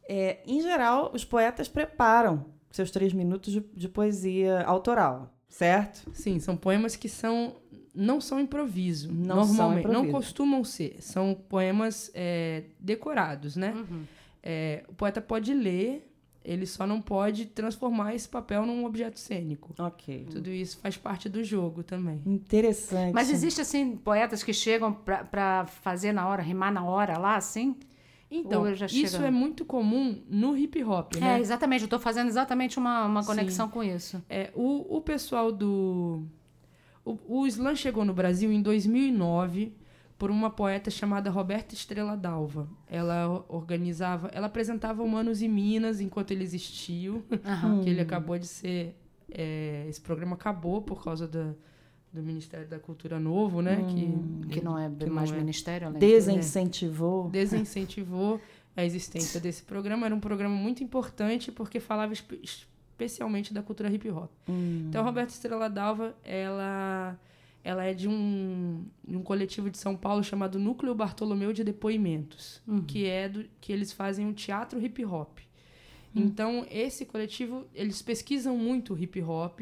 é, 0.09 0.39
em 0.47 0.61
geral, 0.61 1.11
os 1.15 1.25
poetas 1.25 1.69
preparam 1.69 2.47
seus 2.71 2.91
três 2.91 3.13
minutos 3.13 3.53
de, 3.53 3.61
de 3.75 3.89
poesia 3.89 4.63
autoral, 4.63 5.35
certo? 5.49 6.11
Sim, 6.13 6.39
são 6.41 6.57
poemas 6.57 6.97
que 6.97 7.09
são 7.09 7.57
não 7.99 8.21
são 8.21 8.39
improviso. 8.41 9.13
Não 9.13 9.45
são 9.45 9.55
normalmente, 9.55 9.85
não 9.85 9.93
improviso. 9.93 10.13
costumam 10.13 10.65
ser. 10.65 10.97
São 11.01 11.35
poemas 11.49 12.11
é, 12.15 12.65
decorados, 12.79 13.57
né? 13.57 13.73
Uhum. 13.75 14.03
É, 14.43 14.85
o 14.89 14.95
poeta 14.95 15.21
pode 15.21 15.53
ler, 15.53 16.09
ele 16.45 16.65
só 16.65 16.87
não 16.87 17.01
pode 17.01 17.47
transformar 17.47 18.15
esse 18.15 18.29
papel 18.29 18.65
num 18.65 18.85
objeto 18.85 19.19
cênico. 19.19 19.75
Ok. 19.79 20.29
Tudo 20.31 20.49
isso 20.51 20.79
faz 20.79 20.97
parte 20.97 21.29
do 21.29 21.43
jogo 21.43 21.83
também. 21.83 22.23
Interessante. 22.25 23.13
Mas 23.13 23.31
existe, 23.31 23.61
assim, 23.61 23.97
poetas 23.97 24.43
que 24.43 24.53
chegam 24.55 24.93
pra, 24.93 25.25
pra 25.25 25.67
fazer 25.67 26.13
na 26.13 26.27
hora, 26.29 26.43
rimar 26.43 26.73
na 26.73 26.85
hora 26.85 27.19
lá, 27.19 27.37
assim? 27.37 27.77
Então, 28.31 28.65
isso 28.71 29.23
é 29.23 29.31
muito 29.31 29.65
comum 29.65 30.23
no 30.29 30.57
hip 30.57 30.83
hop, 30.85 31.15
É, 31.17 31.21
né? 31.21 31.41
exatamente. 31.41 31.83
Eu 31.83 31.89
tô 31.89 31.99
fazendo 31.99 32.29
exatamente 32.29 32.79
uma, 32.79 33.07
uma 33.07 33.23
Sim. 33.23 33.29
conexão 33.29 33.69
com 33.69 33.83
isso. 33.83 34.23
É, 34.29 34.51
o, 34.55 34.97
o 34.97 35.01
pessoal 35.01 35.51
do. 35.51 36.25
O, 37.27 37.41
o 37.43 37.47
slam 37.47 37.75
chegou 37.75 38.05
no 38.05 38.13
Brasil 38.15 38.51
em 38.53 38.61
2009 38.63 39.73
por 40.19 40.31
uma 40.31 40.51
poeta 40.51 40.91
chamada 40.91 41.31
Roberta 41.31 41.75
Estrela 41.75 42.17
Dalva. 42.17 42.69
Ela 42.89 43.45
organizava, 43.49 44.29
ela 44.33 44.47
apresentava 44.47 45.03
Humanos 45.03 45.41
e 45.43 45.49
Minas 45.49 46.01
enquanto 46.01 46.33
ele 46.33 46.43
existiu, 46.43 47.23
Aham. 47.45 47.81
que 47.85 47.89
ele 47.91 48.01
acabou 48.01 48.39
de 48.39 48.47
ser. 48.47 48.97
é, 49.31 49.87
esse 49.89 50.01
programa 50.01 50.35
acabou 50.35 50.83
por 50.83 51.03
causa 51.05 51.29
da, 51.29 51.53
do 52.13 52.23
Ministério 52.23 52.67
da 52.67 52.79
Cultura 52.81 53.21
Novo, 53.21 53.63
né? 53.63 53.77
Que, 53.89 54.55
Que 54.55 54.61
não 54.65 54.77
é 54.79 54.91
que 54.91 55.09
mais 55.09 55.31
não 55.31 55.37
é. 55.37 55.41
ministério, 55.41 55.87
além 55.87 56.01
Desincentivou. 56.01 57.31
desincentivou 57.31 58.41
a 58.77 58.85
existência 58.85 59.41
desse 59.41 59.63
programa. 59.63 60.07
Era 60.07 60.15
um 60.15 60.21
programa 60.21 60.55
muito 60.55 60.83
importante 60.83 61.53
porque 61.53 61.79
falava 61.81 62.13
especialmente 62.99 63.55
da 63.55 63.63
cultura 63.63 63.91
hip 63.93 64.11
hop. 64.11 64.31
Então, 64.89 65.03
a 65.03 65.05
Roberta 65.05 65.33
Estrela 65.33 65.71
Dalva, 65.71 66.17
ela, 66.25 67.19
ela 67.63 67.85
é 67.85 67.95
de 67.95 68.09
um, 68.09 68.85
de 69.07 69.17
um 69.17 69.23
coletivo 69.23 69.71
de 69.71 69.79
São 69.79 69.97
Paulo 69.97 70.25
chamado 70.25 70.59
Núcleo 70.59 70.95
Bartolomeu 70.95 71.53
de 71.53 71.63
Depoimentos, 71.63 72.61
que 72.89 73.07
é 73.07 73.29
do 73.29 73.45
que 73.61 73.73
eles 73.73 73.93
fazem 73.93 74.27
um 74.27 74.33
teatro 74.33 74.83
hip 74.85 75.05
hop. 75.05 75.39
Então, 76.15 76.67
esse 76.71 77.05
coletivo, 77.05 77.67
eles 77.73 78.03
pesquisam 78.03 78.57
muito 78.57 78.95
o 78.95 78.99
hip 78.99 79.23
hop 79.23 79.61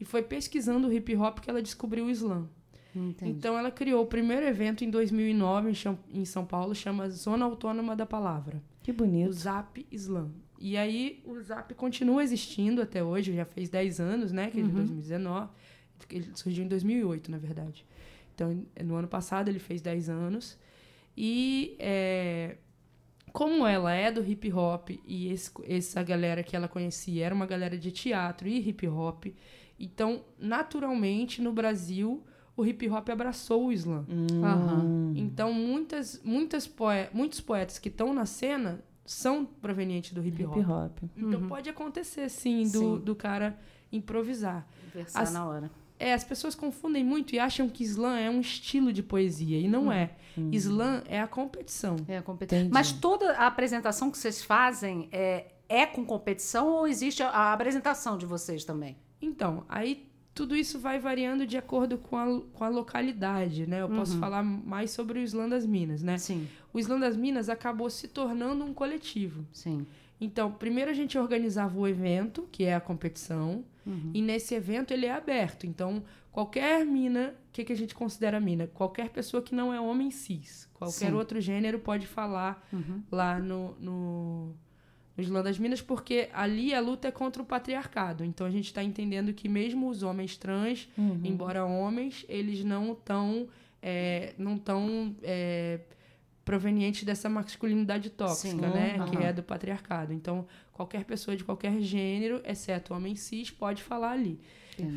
e 0.00 0.04
foi 0.04 0.22
pesquisando 0.22 0.88
o 0.88 0.92
hip 0.92 1.14
hop 1.16 1.40
que 1.40 1.50
ela 1.50 1.60
descobriu 1.60 2.06
o 2.06 2.10
slam. 2.10 2.48
Entendi. 2.96 3.32
Então 3.32 3.56
ela 3.58 3.70
criou 3.70 4.02
o 4.02 4.06
primeiro 4.06 4.46
evento 4.46 4.82
em 4.82 4.90
2009 4.90 5.72
em 6.14 6.24
São 6.24 6.44
Paulo, 6.46 6.74
chama 6.74 7.08
Zona 7.10 7.44
Autônoma 7.44 7.94
da 7.94 8.06
Palavra, 8.06 8.62
Que 8.82 8.90
o 8.90 8.94
bonito. 8.94 9.32
Zap 9.32 9.86
Slam. 9.92 10.30
E 10.60 10.76
aí 10.76 11.22
o 11.24 11.40
Zap 11.40 11.72
continua 11.74 12.22
existindo 12.22 12.82
até 12.82 13.02
hoje, 13.02 13.32
já 13.34 13.44
fez 13.44 13.68
10 13.68 14.00
anos, 14.00 14.32
né, 14.32 14.50
que 14.50 14.58
é 14.60 14.62
de 14.62 14.68
2019. 14.76 15.48
Ele 16.10 16.30
surgiu 16.34 16.64
em 16.64 16.68
2008, 16.68 17.30
na 17.30 17.38
verdade. 17.38 17.84
Então, 18.34 18.64
no 18.84 18.94
ano 18.96 19.08
passado 19.08 19.48
ele 19.48 19.58
fez 19.58 19.80
10 19.80 20.08
anos. 20.08 20.58
E 21.16 21.76
é, 21.78 22.56
como 23.32 23.66
ela 23.66 23.92
é 23.92 24.10
do 24.10 24.22
hip 24.24 24.52
hop 24.52 24.90
e 25.06 25.30
esse- 25.32 25.50
essa 25.64 26.02
galera 26.02 26.42
que 26.42 26.54
ela 26.54 26.68
conhecia 26.68 27.26
era 27.26 27.34
uma 27.34 27.46
galera 27.46 27.76
de 27.76 27.90
teatro 27.90 28.48
e 28.48 28.68
hip 28.68 28.86
hop, 28.86 29.26
então, 29.78 30.24
naturalmente, 30.38 31.40
no 31.42 31.52
Brasil, 31.52 32.24
o 32.56 32.64
hip 32.66 32.88
hop 32.88 33.08
abraçou 33.10 33.66
o 33.66 33.72
slam. 33.72 34.04
Então, 35.14 35.52
muitas, 35.52 36.20
muitas 36.24 36.66
poe 36.66 37.08
muitos 37.12 37.40
poetas 37.40 37.78
que 37.78 37.88
estão 37.88 38.12
na 38.12 38.26
cena 38.26 38.80
são 39.08 39.44
provenientes 39.44 40.12
do 40.12 40.24
hip 40.24 40.44
hop. 40.44 40.56
Hip 40.58 40.70
hop. 40.70 40.98
Então, 41.16 41.48
pode 41.48 41.68
acontecer, 41.70 42.28
sim, 42.28 42.64
do, 42.64 42.78
Sim. 42.78 42.98
do 43.00 43.14
cara 43.16 43.58
improvisar. 43.90 44.66
Versar 44.94 45.22
As- 45.22 45.32
na 45.32 45.46
hora. 45.46 45.70
É, 46.00 46.12
as 46.14 46.22
pessoas 46.22 46.54
confundem 46.54 47.02
muito 47.02 47.34
e 47.34 47.40
acham 47.40 47.68
que 47.68 47.82
slam 47.82 48.14
é 48.16 48.30
um 48.30 48.40
estilo 48.40 48.92
de 48.92 49.02
poesia, 49.02 49.58
e 49.58 49.66
não 49.66 49.90
é. 49.90 50.10
Slam 50.52 51.02
é 51.08 51.20
a 51.20 51.26
competição. 51.26 51.96
É 52.06 52.18
a 52.18 52.22
competição. 52.22 52.58
Entendi. 52.60 52.72
Mas 52.72 52.92
toda 52.92 53.32
a 53.32 53.48
apresentação 53.48 54.08
que 54.08 54.16
vocês 54.16 54.40
fazem 54.44 55.08
é, 55.10 55.46
é 55.68 55.84
com 55.86 56.04
competição 56.04 56.68
ou 56.68 56.86
existe 56.86 57.20
a, 57.22 57.30
a 57.30 57.52
apresentação 57.52 58.16
de 58.16 58.26
vocês 58.26 58.64
também? 58.64 58.96
Então, 59.20 59.64
aí 59.68 60.07
tudo 60.38 60.54
isso 60.56 60.78
vai 60.78 60.98
variando 60.98 61.46
de 61.46 61.56
acordo 61.58 61.98
com 61.98 62.16
a, 62.16 62.40
com 62.54 62.64
a 62.64 62.68
localidade, 62.68 63.66
né? 63.66 63.82
Eu 63.82 63.88
posso 63.88 64.18
falar 64.18 64.42
mais 64.42 64.90
sobre 64.92 65.18
o 65.18 65.22
Slam 65.22 65.48
das 65.48 65.66
Minas, 65.66 66.02
né? 66.02 66.16
Sim, 66.18 66.46
O 66.72 66.78
Slam 66.78 67.00
das 67.00 67.16
Minas 67.16 67.48
acabou 67.48 67.90
se 67.90 68.06
tornando 68.08 68.64
um 68.64 68.72
coletivo. 68.72 69.44
sim. 69.52 69.86
Então, 70.20 70.50
primeiro 70.50 70.90
a 70.90 70.94
gente 70.94 71.16
organizava 71.16 71.78
o 71.78 71.86
evento, 71.86 72.48
que 72.50 72.64
é 72.64 72.74
a 72.74 72.80
competição, 72.80 73.64
Uhum. 73.86 74.10
e 74.12 74.20
nesse 74.20 74.52
evento 74.54 74.92
ele 74.92 75.06
é 75.06 75.12
aberto. 75.12 75.64
Então, 75.64 76.02
qualquer 76.32 76.84
mina, 76.84 77.34
o 77.48 77.52
que, 77.52 77.64
que 77.64 77.72
a 77.72 77.76
gente 77.76 77.94
considera 77.94 78.40
mina? 78.40 78.66
Qualquer 78.66 79.10
pessoa 79.10 79.40
que 79.42 79.54
não 79.54 79.72
é 79.72 79.80
homem 79.80 80.10
cis, 80.10 80.68
qualquer 80.74 81.10
Sim. 81.10 81.12
outro 81.14 81.40
gênero 81.40 81.78
pode 81.78 82.06
falar 82.06 82.66
Uhum. 82.72 83.00
lá 83.12 83.38
no, 83.38 83.74
no, 83.80 84.54
no 85.18 85.24
Islã 85.24 85.42
das 85.42 85.58
Minas, 85.58 85.82
porque 85.82 86.28
ali 86.32 86.72
a 86.72 86.80
luta 86.80 87.08
é 87.08 87.10
contra 87.10 87.42
o 87.42 87.44
patriarcado. 87.44 88.24
Então, 88.24 88.46
a 88.46 88.50
gente 88.50 88.66
está 88.66 88.82
entendendo 88.84 89.32
que 89.34 89.48
mesmo 89.48 89.88
os 89.88 90.04
homens 90.04 90.36
trans, 90.36 90.88
Uhum. 90.96 91.20
embora 91.24 91.64
homens, 91.66 92.24
eles 92.28 92.64
não 92.64 92.92
estão 92.92 93.48
não 94.38 94.56
tão 94.58 95.14
é, 95.22 95.80
provenientes 96.44 97.04
dessa 97.04 97.28
masculinidade 97.28 98.10
tóxica, 98.10 98.50
Sim. 98.50 98.74
né? 98.74 98.96
Uhum. 98.98 99.10
Que 99.10 99.16
é 99.18 99.32
do 99.32 99.42
patriarcado. 99.42 100.12
Então, 100.12 100.46
qualquer 100.72 101.04
pessoa 101.04 101.36
de 101.36 101.44
qualquer 101.44 101.80
gênero, 101.80 102.40
exceto 102.44 102.94
homem 102.94 103.14
cis, 103.14 103.50
pode 103.50 103.82
falar 103.82 104.12
ali. 104.12 104.40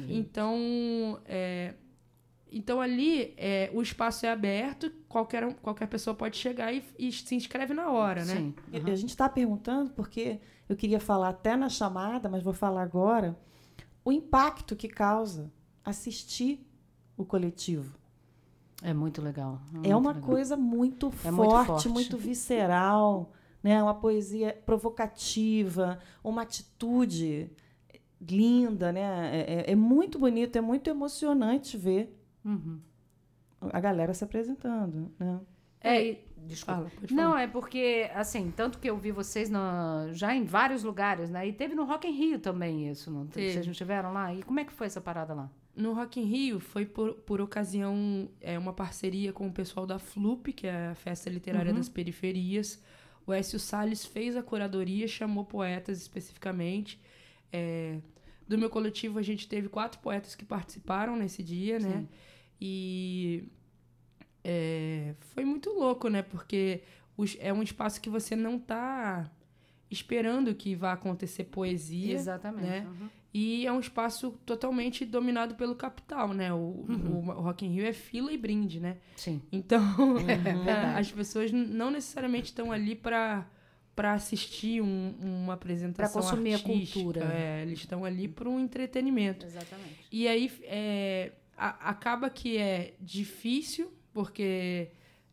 Então, 0.10 1.20
é, 1.26 1.74
então 2.52 2.82
ali 2.82 3.34
é, 3.38 3.70
o 3.74 3.82
espaço 3.82 4.26
é 4.26 4.30
aberto, 4.32 4.92
qualquer, 5.08 5.54
qualquer 5.56 5.88
pessoa 5.88 6.14
pode 6.14 6.38
chegar 6.38 6.74
e, 6.74 6.84
e 7.00 7.12
se 7.12 7.34
inscreve 7.36 7.74
na 7.74 7.90
hora, 7.92 8.26
né? 8.26 8.36
Sim. 8.36 8.54
E 8.72 8.78
A 8.92 8.96
gente 8.96 9.10
está 9.10 9.30
perguntando 9.30 9.92
porque 9.92 10.40
eu 10.68 10.76
queria 10.76 11.00
falar 11.00 11.30
até 11.30 11.56
na 11.56 11.70
chamada, 11.70 12.28
mas 12.30 12.44
vou 12.44 12.54
falar 12.54 12.82
agora, 12.84 13.38
o 14.04 14.12
impacto 14.12 14.76
que 14.76 14.88
causa 14.88 15.52
assistir 15.84 16.66
o 17.18 17.24
coletivo. 17.26 17.96
É 18.84 18.94
muito 18.94 19.22
legal. 19.22 19.62
É 19.74 19.78
muito 19.78 19.98
uma 19.98 20.12
legal. 20.12 20.28
coisa 20.30 20.58
muito, 20.58 21.08
É 21.24 21.32
forte, 21.32 21.88
muito 21.88 21.90
muito 21.94 22.12
forte. 22.12 22.28
visceral, 22.28 23.32
né? 23.62 23.82
Uma 23.82 23.94
poesia 23.94 24.60
provocativa, 24.66 26.00
uma 26.24 26.42
atitude 26.42 27.50
linda, 28.20 28.92
né? 28.92 29.02
É, 29.34 29.54
é- 29.70 29.72
é 29.72 29.76
muito 29.76 30.18
bonito, 30.20 30.56
é 30.56 30.62
muito 30.62 30.90
emocionante 30.90 31.78
ver 31.78 32.18
Uhum. 32.44 32.80
a 33.72 33.80
galera 33.80 34.14
se 34.14 34.24
apresentando, 34.24 35.12
né? 35.20 35.40
É, 35.84 36.04
e- 36.12 36.26
desculpa. 36.46 36.90
Fala, 36.90 37.08
Não, 37.12 37.38
é 37.38 37.48
porque, 37.48 38.10
assim, 38.14 38.52
tanto 38.56 38.78
que 38.80 38.90
eu 38.90 38.98
vi 38.98 39.12
vocês 39.12 39.50
na- 39.50 40.08
já 40.12 40.36
em 40.36 40.44
vários 40.44 40.84
lugares, 40.84 41.30
né? 41.30 41.48
E 41.48 41.54
teve 41.54 41.74
no 41.76 41.84
Rock 41.86 42.08
in 42.08 42.12
Rio 42.12 42.40
também 42.40 42.90
isso, 42.90 43.10
não? 43.12 43.26
Teve. 43.28 43.54
Vocês 43.54 43.66
não 43.66 43.72
estiveram 43.72 44.14
lá? 44.14 44.34
E 44.34 44.44
como 44.44 44.60
é 44.60 44.66
que 44.66 44.72
foi 44.74 44.88
essa 44.88 45.02
parada 45.02 45.34
lá? 45.34 45.50
No 45.76 45.94
Rock 45.94 46.20
in 46.20 46.26
Rio 46.26 46.60
foi 46.60 46.86
por, 46.86 47.14
por 47.14 47.40
ocasião 47.42 48.30
é 48.42 48.58
uma 48.60 48.74
parceria 48.74 49.32
com 49.32 49.48
o 49.48 49.52
pessoal 49.52 49.86
da 49.88 49.98
FLUP, 49.98 50.52
que 50.54 50.68
é 50.68 50.88
a 50.90 50.96
Festa 50.96 51.30
Literária 51.30 51.72
das 51.74 51.88
Periferias. 51.90 52.82
O 53.26 53.32
Écio 53.32 53.58
Salles 53.60 54.06
fez 54.06 54.36
a 54.36 54.44
curadoria, 54.44 55.08
chamou 55.08 55.46
poetas 55.46 56.00
especificamente. 56.02 57.00
É, 57.54 58.00
do 58.48 58.58
meu 58.58 58.70
coletivo, 58.70 59.18
a 59.18 59.22
gente 59.22 59.48
teve 59.48 59.70
quatro 59.70 60.00
poetas 60.00 60.36
que 60.36 60.44
participaram 60.44 61.16
nesse 61.16 61.42
dia, 61.42 61.80
né? 61.80 62.06
E 62.62 63.44
é, 64.44 65.14
foi 65.20 65.44
muito 65.46 65.70
louco, 65.72 66.08
né? 66.10 66.22
Porque 66.22 66.82
os- 67.18 67.38
é 67.40 67.52
um 67.54 67.64
espaço 67.64 68.00
que 68.02 68.10
você 68.10 68.36
não 68.36 68.58
tá 68.60 69.30
esperando 69.90 70.54
que 70.56 70.76
vá 70.76 70.94
acontecer 70.94 71.46
poesia. 71.46 72.14
Exatamente. 72.14 72.66
né? 72.68 72.88
uhum. 72.88 73.10
E 73.34 73.66
é 73.66 73.72
um 73.72 73.80
espaço 73.80 74.32
totalmente 74.46 75.06
dominado 75.06 75.56
pelo 75.56 75.74
capital, 75.74 76.34
né? 76.34 76.52
O, 76.54 76.58
o, 76.58 77.24
o 77.30 77.42
Rock 77.42 77.66
in 77.66 77.70
Rio 77.70 77.86
é 77.86 77.94
fila 77.94 78.32
e 78.32 78.38
brinde, 78.38 78.78
né? 78.80 78.98
Sim. 79.16 79.42
Então, 79.52 79.82
verdade. 80.20 81.00
as 81.00 81.12
pessoas 81.12 81.50
não 81.52 81.90
necessariamente 81.92 82.46
estão 82.48 82.72
ali 82.72 82.96
para 82.96 83.48
para 83.94 84.14
assistir 84.14 84.82
um- 84.82 85.14
uma 85.22 85.54
apresentação 85.54 86.22
Pra 86.22 86.30
consumir 86.30 86.54
a 86.54 86.58
artística. 86.58 87.00
cultura. 87.04 87.26
É, 87.34 87.62
eles 87.62 87.80
estão 87.80 88.04
ali 88.06 88.28
para 88.28 88.50
um 88.50 88.58
entretenimento. 88.60 89.46
Exatamente. 89.46 90.08
E 90.12 90.28
aí 90.30 90.52
é, 90.64 91.34
a- 91.70 91.90
acaba 91.90 92.30
que 92.30 92.58
é 92.58 92.96
difícil, 93.00 93.92
porque 94.14 94.90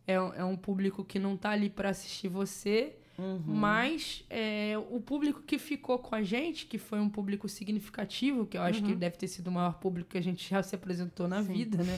é, 0.06 0.20
um- 0.20 0.34
é 0.34 0.44
um 0.44 0.56
público 0.56 1.04
que 1.04 1.18
não 1.18 1.36
tá 1.36 1.50
ali 1.50 1.70
para 1.70 1.90
assistir 1.90 2.28
você, 2.28 2.96
Uhum. 3.18 3.42
Mas 3.46 4.24
é, 4.30 4.74
o 4.92 5.00
público 5.00 5.42
que 5.42 5.58
ficou 5.58 5.98
com 5.98 6.14
a 6.14 6.22
gente, 6.22 6.66
que 6.66 6.78
foi 6.78 7.00
um 7.00 7.08
público 7.08 7.48
significativo, 7.48 8.46
que 8.46 8.56
eu 8.56 8.62
acho 8.62 8.80
uhum. 8.80 8.86
que 8.90 8.94
deve 8.94 9.16
ter 9.16 9.26
sido 9.26 9.48
o 9.48 9.50
maior 9.50 9.74
público 9.74 10.10
que 10.10 10.18
a 10.18 10.22
gente 10.22 10.48
já 10.48 10.62
se 10.62 10.76
apresentou 10.76 11.26
na 11.26 11.42
Sim. 11.42 11.52
vida, 11.52 11.82
né? 11.82 11.96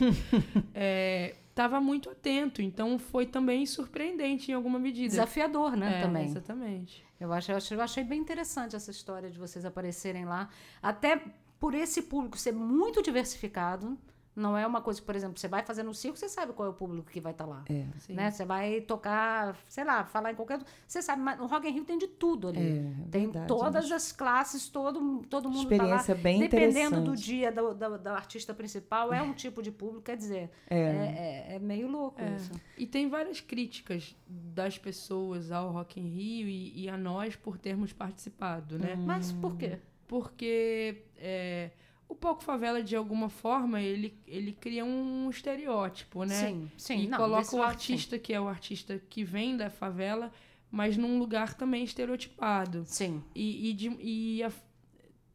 estava 1.50 1.76
é, 1.76 1.80
muito 1.80 2.08
atento, 2.08 2.62
então 2.62 2.98
foi 2.98 3.26
também 3.26 3.66
surpreendente 3.66 4.50
em 4.50 4.54
alguma 4.54 4.78
medida. 4.78 5.08
Desafiador, 5.10 5.76
né? 5.76 5.98
É, 5.98 6.02
também. 6.02 6.24
Exatamente. 6.24 7.04
Eu, 7.20 7.30
acho, 7.34 7.52
eu, 7.52 7.56
achei, 7.58 7.76
eu 7.76 7.82
achei 7.82 8.02
bem 8.02 8.18
interessante 8.18 8.74
essa 8.74 8.90
história 8.90 9.30
de 9.30 9.38
vocês 9.38 9.66
aparecerem 9.66 10.24
lá. 10.24 10.48
Até 10.82 11.22
por 11.58 11.74
esse 11.74 12.00
público 12.00 12.38
ser 12.38 12.52
muito 12.52 13.02
diversificado. 13.02 13.98
Não 14.34 14.56
é 14.56 14.64
uma 14.66 14.80
coisa 14.80 15.00
que, 15.00 15.06
por 15.06 15.16
exemplo, 15.16 15.38
você 15.38 15.48
vai 15.48 15.62
fazer 15.62 15.82
no 15.82 15.92
circo, 15.92 16.16
você 16.16 16.28
sabe 16.28 16.52
qual 16.52 16.68
é 16.68 16.70
o 16.70 16.74
público 16.74 17.10
que 17.10 17.20
vai 17.20 17.32
estar 17.32 17.44
tá 17.44 17.50
lá. 17.50 17.64
É, 17.68 17.84
né? 18.12 18.30
Você 18.30 18.44
vai 18.44 18.80
tocar, 18.80 19.56
sei 19.66 19.84
lá, 19.84 20.04
falar 20.04 20.30
em 20.30 20.34
qualquer. 20.36 20.60
Você 20.86 21.02
sabe, 21.02 21.20
mas 21.20 21.38
no 21.38 21.46
Rock 21.46 21.68
in 21.68 21.72
Rio 21.72 21.84
tem 21.84 21.98
de 21.98 22.06
tudo 22.06 22.48
ali. 22.48 22.60
É, 22.60 23.08
tem 23.10 23.22
verdade, 23.24 23.48
todas 23.48 23.90
mas... 23.90 23.92
as 23.92 24.12
classes, 24.12 24.68
todo, 24.68 25.22
todo 25.28 25.48
mundo 25.50 25.62
Experiência 25.62 26.14
tá 26.14 26.18
lá. 26.18 26.22
bem 26.22 26.40
Dependendo 26.40 27.02
do 27.02 27.16
dia 27.16 27.50
do, 27.50 27.74
do, 27.74 27.98
do, 27.98 28.08
artista 28.08 28.54
principal, 28.54 29.12
é 29.12 29.20
um 29.20 29.32
tipo 29.32 29.62
de 29.62 29.72
público, 29.72 30.02
quer 30.02 30.16
dizer, 30.16 30.50
é, 30.68 30.78
é, 30.78 31.46
é, 31.50 31.54
é 31.56 31.58
meio 31.58 31.88
louco 31.88 32.20
é. 32.20 32.36
isso. 32.36 32.52
E 32.78 32.86
tem 32.86 33.08
várias 33.08 33.40
críticas 33.40 34.16
das 34.28 34.78
pessoas 34.78 35.50
ao 35.50 35.72
Rock 35.72 36.00
in 36.00 36.08
Rio 36.08 36.48
e, 36.48 36.84
e 36.84 36.88
a 36.88 36.96
nós 36.96 37.34
por 37.34 37.58
termos 37.58 37.92
participado, 37.92 38.78
né? 38.78 38.94
Hum. 38.96 39.04
Mas 39.04 39.32
por 39.32 39.56
quê? 39.56 39.78
Porque 40.06 41.04
é, 41.16 41.70
o 42.10 42.14
palco 42.16 42.42
favela, 42.42 42.82
de 42.82 42.96
alguma 42.96 43.28
forma, 43.28 43.80
ele, 43.80 44.18
ele 44.26 44.52
cria 44.52 44.84
um 44.84 45.30
estereótipo, 45.30 46.24
né? 46.24 46.48
Sim, 46.48 46.70
sim. 46.76 46.98
E 47.04 47.08
não, 47.08 47.16
coloca 47.16 47.54
o 47.54 47.62
artista, 47.62 48.16
sim. 48.16 48.22
que 48.22 48.32
é 48.32 48.40
o 48.40 48.48
artista 48.48 49.00
que 49.08 49.22
vem 49.22 49.56
da 49.56 49.70
favela, 49.70 50.32
mas 50.72 50.96
num 50.96 51.20
lugar 51.20 51.54
também 51.54 51.84
estereotipado. 51.84 52.82
Sim. 52.84 53.22
E, 53.32 53.70
e, 53.70 53.72
de, 53.72 53.96
e 54.00 54.42
a, 54.42 54.50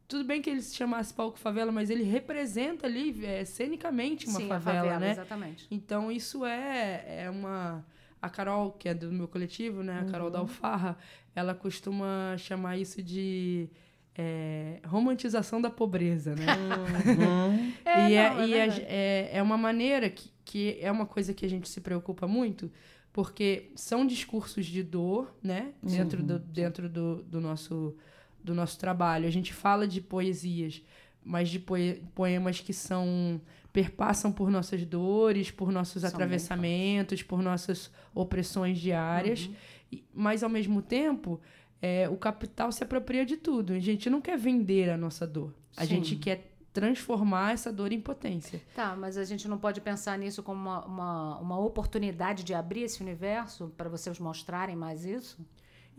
tudo 0.06 0.22
bem 0.22 0.42
que 0.42 0.50
ele 0.50 0.60
se 0.60 0.76
chamasse 0.76 1.14
palco 1.14 1.38
favela, 1.38 1.72
mas 1.72 1.88
ele 1.88 2.02
representa 2.02 2.86
ali 2.86 3.24
é, 3.24 3.42
cenicamente 3.46 4.26
uma 4.26 4.38
sim, 4.38 4.46
favela, 4.46 4.78
favela, 4.80 5.00
né? 5.00 5.10
Exatamente. 5.12 5.66
Então 5.70 6.12
isso 6.12 6.44
é, 6.44 7.22
é 7.24 7.30
uma. 7.30 7.86
A 8.20 8.28
Carol, 8.28 8.72
que 8.72 8.88
é 8.88 8.94
do 8.94 9.10
meu 9.10 9.28
coletivo, 9.28 9.82
né? 9.82 10.00
A 10.00 10.04
Carol 10.10 10.26
uhum. 10.26 10.32
da 10.32 10.38
Alfarra, 10.40 10.98
ela 11.34 11.54
costuma 11.54 12.36
chamar 12.36 12.76
isso 12.76 13.02
de 13.02 13.70
é, 14.18 14.80
romantização 14.84 15.60
da 15.60 15.68
pobreza, 15.68 16.34
né? 16.34 16.46
Uhum. 16.56 17.72
é, 17.84 18.10
e, 18.10 18.14
é, 18.14 18.30
não, 18.30 18.40
é, 18.40 18.46
e 18.46 18.54
é, 18.54 19.30
é, 19.34 19.42
uma 19.42 19.58
maneira 19.58 20.08
que, 20.08 20.30
que 20.44 20.78
é 20.80 20.90
uma 20.90 21.04
coisa 21.06 21.34
que 21.34 21.44
a 21.44 21.48
gente 21.48 21.68
se 21.68 21.80
preocupa 21.80 22.26
muito, 22.26 22.70
porque 23.12 23.70
são 23.74 24.06
discursos 24.06 24.64
de 24.66 24.82
dor, 24.82 25.34
né? 25.42 25.74
Dentro, 25.82 26.20
uhum. 26.20 26.26
do, 26.26 26.38
dentro 26.38 26.88
do, 26.88 27.22
do, 27.24 27.40
nosso, 27.40 27.94
do 28.42 28.54
nosso 28.54 28.78
trabalho. 28.78 29.26
A 29.26 29.30
gente 29.30 29.52
fala 29.52 29.86
de 29.86 30.00
poesias, 30.00 30.82
mas 31.22 31.50
de 31.50 31.62
poemas 32.14 32.60
que 32.60 32.72
são 32.72 33.40
perpassam 33.72 34.32
por 34.32 34.50
nossas 34.50 34.86
dores, 34.86 35.50
por 35.50 35.70
nossos 35.70 36.00
são 36.00 36.08
atravessamentos, 36.08 37.22
por 37.22 37.42
nossas 37.42 37.90
opressões 38.14 38.78
diárias, 38.78 39.50
uhum. 39.92 40.00
mas 40.14 40.42
ao 40.42 40.48
mesmo 40.48 40.80
tempo 40.80 41.38
é, 41.80 42.08
o 42.08 42.16
capital 42.16 42.72
se 42.72 42.82
apropria 42.82 43.24
de 43.24 43.36
tudo. 43.36 43.72
A 43.72 43.78
gente 43.78 44.08
não 44.08 44.20
quer 44.20 44.38
vender 44.38 44.90
a 44.90 44.96
nossa 44.96 45.26
dor. 45.26 45.54
A 45.76 45.82
Sim. 45.82 45.88
gente 45.96 46.16
quer 46.16 46.52
transformar 46.72 47.54
essa 47.54 47.72
dor 47.72 47.90
em 47.90 48.00
potência. 48.00 48.60
Tá, 48.74 48.94
mas 48.94 49.16
a 49.16 49.24
gente 49.24 49.48
não 49.48 49.56
pode 49.56 49.80
pensar 49.80 50.18
nisso 50.18 50.42
como 50.42 50.60
uma, 50.60 50.84
uma, 50.84 51.38
uma 51.38 51.58
oportunidade 51.58 52.44
de 52.44 52.52
abrir 52.52 52.82
esse 52.82 53.02
universo 53.02 53.72
para 53.76 53.88
vocês 53.88 54.18
mostrarem 54.18 54.76
mais 54.76 55.04
isso? 55.04 55.38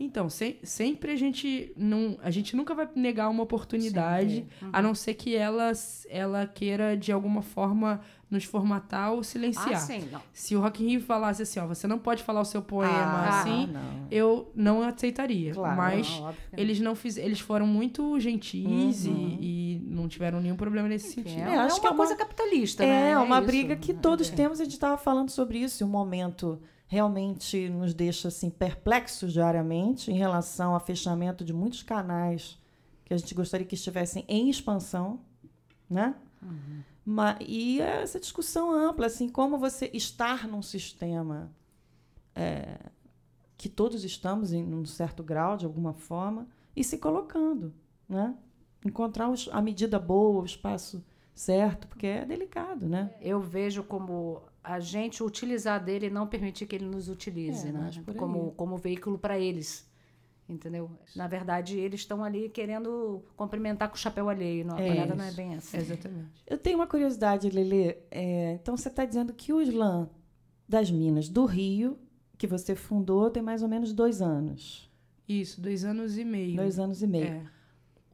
Então, 0.00 0.30
se, 0.30 0.60
sempre 0.62 1.10
a 1.10 1.16
gente 1.16 1.72
não, 1.76 2.16
a 2.22 2.30
gente 2.30 2.54
nunca 2.54 2.72
vai 2.72 2.88
negar 2.94 3.28
uma 3.28 3.42
oportunidade, 3.42 4.46
uhum. 4.62 4.70
a 4.72 4.80
não 4.80 4.94
ser 4.94 5.14
que 5.14 5.34
ela, 5.34 5.72
ela 6.08 6.46
queira 6.46 6.96
de 6.96 7.10
alguma 7.10 7.42
forma 7.42 8.00
nos 8.30 8.44
formatar 8.44 9.12
ou 9.12 9.22
silenciar. 9.22 9.72
Ah, 9.72 9.76
sim, 9.76 10.08
não. 10.12 10.20
Se 10.32 10.54
o 10.54 10.60
Rock 10.60 10.84
in 10.84 10.88
Rio 10.88 11.00
falasse 11.00 11.42
assim, 11.42 11.58
ó, 11.60 11.66
você 11.66 11.86
não 11.86 11.98
pode 11.98 12.22
falar 12.22 12.40
o 12.40 12.44
seu 12.44 12.60
poema 12.60 12.92
ah, 12.92 13.40
assim, 13.40 13.66
não. 13.68 14.06
eu 14.10 14.52
não 14.54 14.82
aceitaria. 14.82 15.54
Claro, 15.54 15.76
Mas 15.76 16.10
não, 16.20 16.34
eles 16.56 16.78
não 16.78 16.94
fiz, 16.94 17.16
eles 17.16 17.40
foram 17.40 17.66
muito 17.66 18.18
gentis 18.20 19.06
uhum. 19.06 19.38
e, 19.40 19.76
e, 19.76 19.80
não 19.88 20.06
tiveram 20.08 20.40
nenhum 20.40 20.56
problema 20.56 20.88
nesse 20.88 21.20
Enfim, 21.20 21.30
sentido. 21.30 21.48
É, 21.48 21.54
é, 21.54 21.58
acho 21.58 21.80
que 21.80 21.86
é 21.86 21.90
uma 21.90 21.96
coisa 21.96 22.14
capitalista, 22.14 22.84
é, 22.84 22.86
né? 22.86 23.10
É 23.12 23.18
uma 23.18 23.40
briga 23.40 23.74
que 23.76 23.94
todos 23.94 24.28
temos, 24.28 24.60
a 24.60 24.64
gente 24.64 24.74
estava 24.74 24.98
falando 24.98 25.30
sobre 25.30 25.58
isso, 25.58 25.84
um 25.84 25.88
momento 25.88 26.60
realmente 26.86 27.68
nos 27.68 27.94
deixa 27.94 28.28
assim 28.28 28.50
perplexos 28.50 29.32
diariamente 29.32 30.10
em 30.10 30.14
relação 30.14 30.74
ao 30.74 30.80
fechamento 30.80 31.44
de 31.44 31.52
muitos 31.52 31.82
canais 31.82 32.58
que 33.04 33.14
a 33.14 33.16
gente 33.16 33.34
gostaria 33.34 33.66
que 33.66 33.74
estivessem 33.74 34.24
em 34.28 34.50
expansão, 34.50 35.20
né? 35.88 36.14
Uhum. 36.42 36.82
E 37.40 37.80
essa 37.80 38.20
discussão 38.20 38.72
ampla, 38.72 39.06
assim, 39.06 39.28
como 39.28 39.58
você 39.58 39.90
estar 39.94 40.46
num 40.46 40.62
sistema 40.62 41.50
é, 42.34 42.78
que 43.56 43.68
todos 43.68 44.04
estamos 44.04 44.52
em 44.52 44.74
um 44.74 44.84
certo 44.84 45.22
grau, 45.22 45.56
de 45.56 45.64
alguma 45.64 45.94
forma, 45.94 46.46
e 46.76 46.84
se 46.84 46.98
colocando, 46.98 47.72
né? 48.08 48.36
Encontrar 48.84 49.28
a 49.50 49.62
medida 49.62 49.98
boa, 49.98 50.42
o 50.42 50.44
espaço 50.44 51.04
certo, 51.34 51.88
porque 51.88 52.06
é 52.06 52.24
delicado, 52.24 52.88
né? 52.88 53.14
Eu 53.20 53.40
vejo 53.40 53.82
como 53.82 54.42
a 54.62 54.78
gente 54.78 55.22
utilizar 55.22 55.82
dele 55.82 56.06
e 56.06 56.10
não 56.10 56.26
permitir 56.26 56.66
que 56.66 56.76
ele 56.76 56.86
nos 56.86 57.08
utilize, 57.08 57.68
é, 57.68 57.72
né? 57.72 57.90
Como, 58.16 58.52
como 58.52 58.76
veículo 58.76 59.18
para 59.18 59.38
eles 59.38 59.88
entendeu? 60.48 60.90
Na 61.14 61.26
verdade, 61.26 61.78
eles 61.78 62.00
estão 62.00 62.24
ali 62.24 62.48
querendo 62.48 63.22
cumprimentar 63.36 63.88
com 63.88 63.94
o 63.94 63.98
chapéu 63.98 64.28
alheio. 64.28 64.64
Não, 64.64 64.76
a 64.76 64.80
é 64.80 64.94
parada 64.94 65.14
não 65.14 65.24
é 65.24 65.32
bem 65.32 65.54
essa. 65.54 65.76
Exatamente. 65.76 66.42
Eu 66.46 66.56
tenho 66.56 66.78
uma 66.78 66.86
curiosidade, 66.86 67.50
Lele. 67.50 67.96
É, 68.10 68.54
então, 68.54 68.76
você 68.76 68.88
está 68.88 69.04
dizendo 69.04 69.32
que 69.32 69.52
o 69.52 69.60
slam 69.60 70.08
das 70.68 70.90
Minas 70.90 71.28
do 71.28 71.44
Rio, 71.44 71.98
que 72.36 72.46
você 72.46 72.74
fundou, 72.74 73.30
tem 73.30 73.42
mais 73.42 73.62
ou 73.62 73.68
menos 73.68 73.92
dois 73.92 74.22
anos. 74.22 74.90
Isso, 75.28 75.60
dois 75.60 75.84
anos 75.84 76.16
e 76.16 76.24
meio. 76.24 76.56
Dois 76.56 76.78
anos 76.78 77.02
e 77.02 77.06
meio. 77.06 77.26
É. 77.26 77.42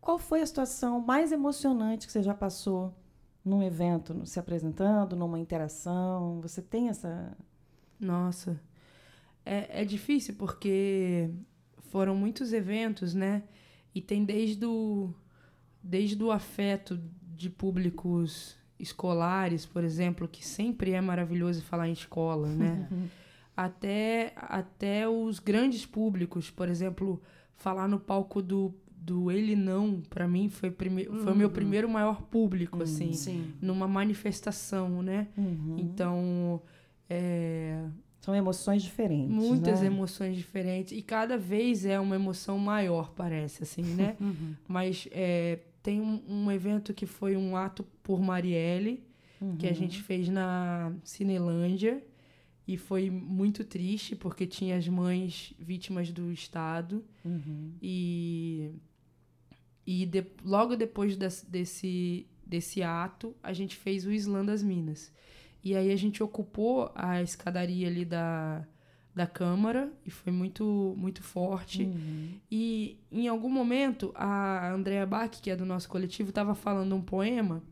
Qual 0.01 0.19
foi 0.19 0.43
a 0.43 0.47
situação 0.47 1.01
mais 1.01 1.33
emocionante 1.33 2.07
que 2.07 2.13
você 2.13 2.23
já 2.23 2.35
passou 2.35 2.95
num 3.45 3.63
evento, 3.63 4.27
se 4.27 4.39
apresentando, 4.39 5.15
numa 5.15 5.39
interação? 5.39 6.41
Você 6.41 6.61
tem 6.61 6.89
essa... 6.89 7.37
Nossa, 8.01 8.61
é, 9.45 9.83
é 9.83 9.85
difícil 9.85 10.35
porque 10.35 11.31
foram 11.95 12.17
muitos 12.17 12.53
eventos, 12.53 13.15
né? 13.15 13.45
E 13.95 14.01
tem 14.01 14.25
desde 14.25 14.67
o, 14.67 15.15
desde 15.81 16.21
o 16.25 16.33
afeto 16.33 17.01
de 17.37 17.49
públicos 17.49 18.57
escolares, 18.81 19.65
por 19.65 19.85
exemplo, 19.85 20.27
que 20.27 20.45
sempre 20.45 20.91
é 20.91 21.01
maravilhoso 21.01 21.63
falar 21.63 21.89
em 21.89 21.93
escola, 21.93 22.49
né? 22.49 22.89
até, 23.57 24.33
até 24.35 25.09
os 25.09 25.39
grandes 25.39 25.87
públicos, 25.87 26.51
por 26.51 26.69
exemplo, 26.69 27.23
falar 27.55 27.87
no 27.87 28.01
palco 28.01 28.43
do, 28.43 28.75
do 28.91 29.31
Ele 29.31 29.55
Não, 29.55 30.01
para 30.11 30.27
mim, 30.27 30.49
foi, 30.49 30.73
prime 30.73 31.07
uhum. 31.07 31.19
foi 31.21 31.33
o 31.33 31.37
meu 31.37 31.47
uhum. 31.47 31.55
primeiro 31.55 31.89
maior 31.89 32.23
público, 32.23 32.79
uhum. 32.79 32.83
assim, 32.83 33.13
Sim. 33.13 33.55
numa 33.63 33.87
manifestação, 33.87 35.01
né? 35.01 35.29
Uhum. 35.39 35.77
Então, 35.79 36.61
é, 37.09 37.74
são 38.25 38.35
emoções 38.35 38.83
diferentes. 38.83 39.29
Muitas 39.29 39.83
né? 39.83 39.87
emoções 39.87 40.35
diferentes. 40.35 40.97
E 40.97 41.03
cada 41.03 41.37
vez 41.37 41.85
é 41.85 42.01
uma 42.01 42.15
emoção 42.15 42.59
maior, 42.59 43.13
parece, 43.15 43.65
assim, 43.65 43.83
né? 43.83 44.17
Uhum. 44.25 44.55
Mas 44.67 45.07
é, 45.11 45.59
tem 45.83 46.01
um, 46.01 46.23
um, 46.27 46.51
evento 46.51 46.95
que 46.95 47.05
foi 47.05 47.37
um 47.37 47.55
ato 47.55 47.85
por 48.03 48.23
Marielle, 48.23 49.05
uhum. 49.39 49.57
que 49.57 49.67
a 49.67 49.75
gente 49.75 50.03
fez 50.03 50.31
na 50.31 50.95
Cinelândia. 51.05 52.03
E 52.67 52.79
foi 52.79 53.11
muito 53.11 53.63
triste, 53.63 54.17
porque 54.17 54.47
tinha 54.47 54.79
as 54.79 54.89
mães 54.89 55.53
vítimas 55.59 56.11
do 56.11 56.33
Estado. 56.33 57.05
Uhum. 57.23 57.73
E, 57.83 58.71
e 59.87 60.07
de, 60.07 60.25
logo 60.43 60.77
depois 60.77 61.15
desse, 61.15 61.45
desse, 61.51 62.27
desse 62.47 62.83
ato, 62.83 63.37
a 63.43 63.53
gente 63.53 63.77
fez 63.77 64.07
o 64.07 64.11
Islã 64.11 64.43
das 64.43 64.63
Minas. 64.63 65.13
E 65.65 65.75
aí 65.75 65.91
a 65.91 65.97
gente 65.97 66.23
ocupou 66.23 66.93
a 66.95 67.23
escadaria 67.23 67.89
ali 67.89 68.05
da, 68.05 68.67
da 69.15 69.27
Câmara 69.27 69.91
e 70.05 70.11
foi 70.11 70.31
muito, 70.31 70.95
muito 70.99 71.23
forte. 71.23 71.85
Uhum. 71.85 72.35
E 72.51 72.99
em 73.11 73.29
algum 73.29 73.49
momento 73.49 74.13
a 74.15 74.71
Andrea 74.71 75.07
Bach, 75.07 75.31
que 75.31 75.51
é 75.51 75.57
do 75.57 75.65
nosso 75.65 75.89
coletivo, 75.89 76.29
estava 76.29 76.55
falando 76.55 76.95
um 76.95 77.01
poema. 77.01 77.63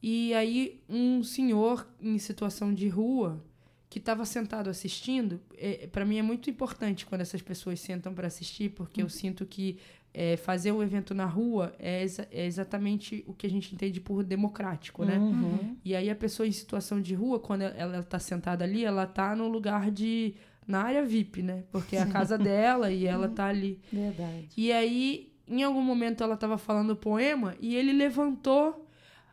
E 0.00 0.32
aí 0.34 0.80
um 0.88 1.24
senhor 1.24 1.88
em 2.00 2.18
situação 2.18 2.72
de 2.72 2.88
rua 2.88 3.44
que 3.90 3.98
estava 3.98 4.24
sentado 4.24 4.70
assistindo, 4.70 5.40
é, 5.54 5.86
para 5.86 6.04
mim 6.04 6.18
é 6.18 6.22
muito 6.22 6.48
importante 6.48 7.04
quando 7.04 7.20
essas 7.20 7.42
pessoas 7.42 7.78
sentam 7.78 8.14
para 8.14 8.26
assistir, 8.26 8.70
porque 8.70 9.02
uhum. 9.02 9.06
eu 9.06 9.10
sinto 9.10 9.44
que 9.44 9.78
é, 10.14 10.36
fazer 10.36 10.72
o 10.72 10.82
evento 10.82 11.14
na 11.14 11.24
rua 11.24 11.74
é, 11.78 12.02
exa 12.02 12.28
é, 12.30 12.44
exatamente 12.44 13.24
o 13.26 13.32
que 13.32 13.46
a 13.46 13.50
gente 13.50 13.74
entende 13.74 14.00
por 14.00 14.22
democrático, 14.22 15.04
né? 15.04 15.18
Uhum. 15.18 15.76
E 15.84 15.96
aí 15.96 16.10
a 16.10 16.14
pessoa 16.14 16.46
em 16.46 16.52
situação 16.52 17.00
de 17.00 17.14
rua, 17.14 17.40
quando 17.40 17.62
ela 17.62 18.00
está 18.00 18.18
sentada 18.18 18.64
ali, 18.64 18.84
ela 18.84 19.04
está 19.04 19.34
no 19.34 19.48
lugar 19.48 19.90
de 19.90 20.34
na 20.66 20.82
área 20.82 21.04
VIP, 21.04 21.42
né? 21.42 21.64
Porque 21.72 21.96
é 21.96 22.02
a 22.02 22.06
casa 22.06 22.38
dela 22.38 22.90
e 22.92 23.06
ela 23.06 23.28
tá 23.28 23.46
ali. 23.46 23.80
Verdade. 23.92 24.48
E 24.56 24.70
aí, 24.70 25.32
em 25.48 25.62
algum 25.62 25.82
momento, 25.82 26.22
ela 26.22 26.36
tava 26.36 26.58
falando 26.58 26.90
o 26.90 26.96
poema 26.96 27.56
e 27.60 27.74
ele 27.74 27.92
levantou, 27.92 28.86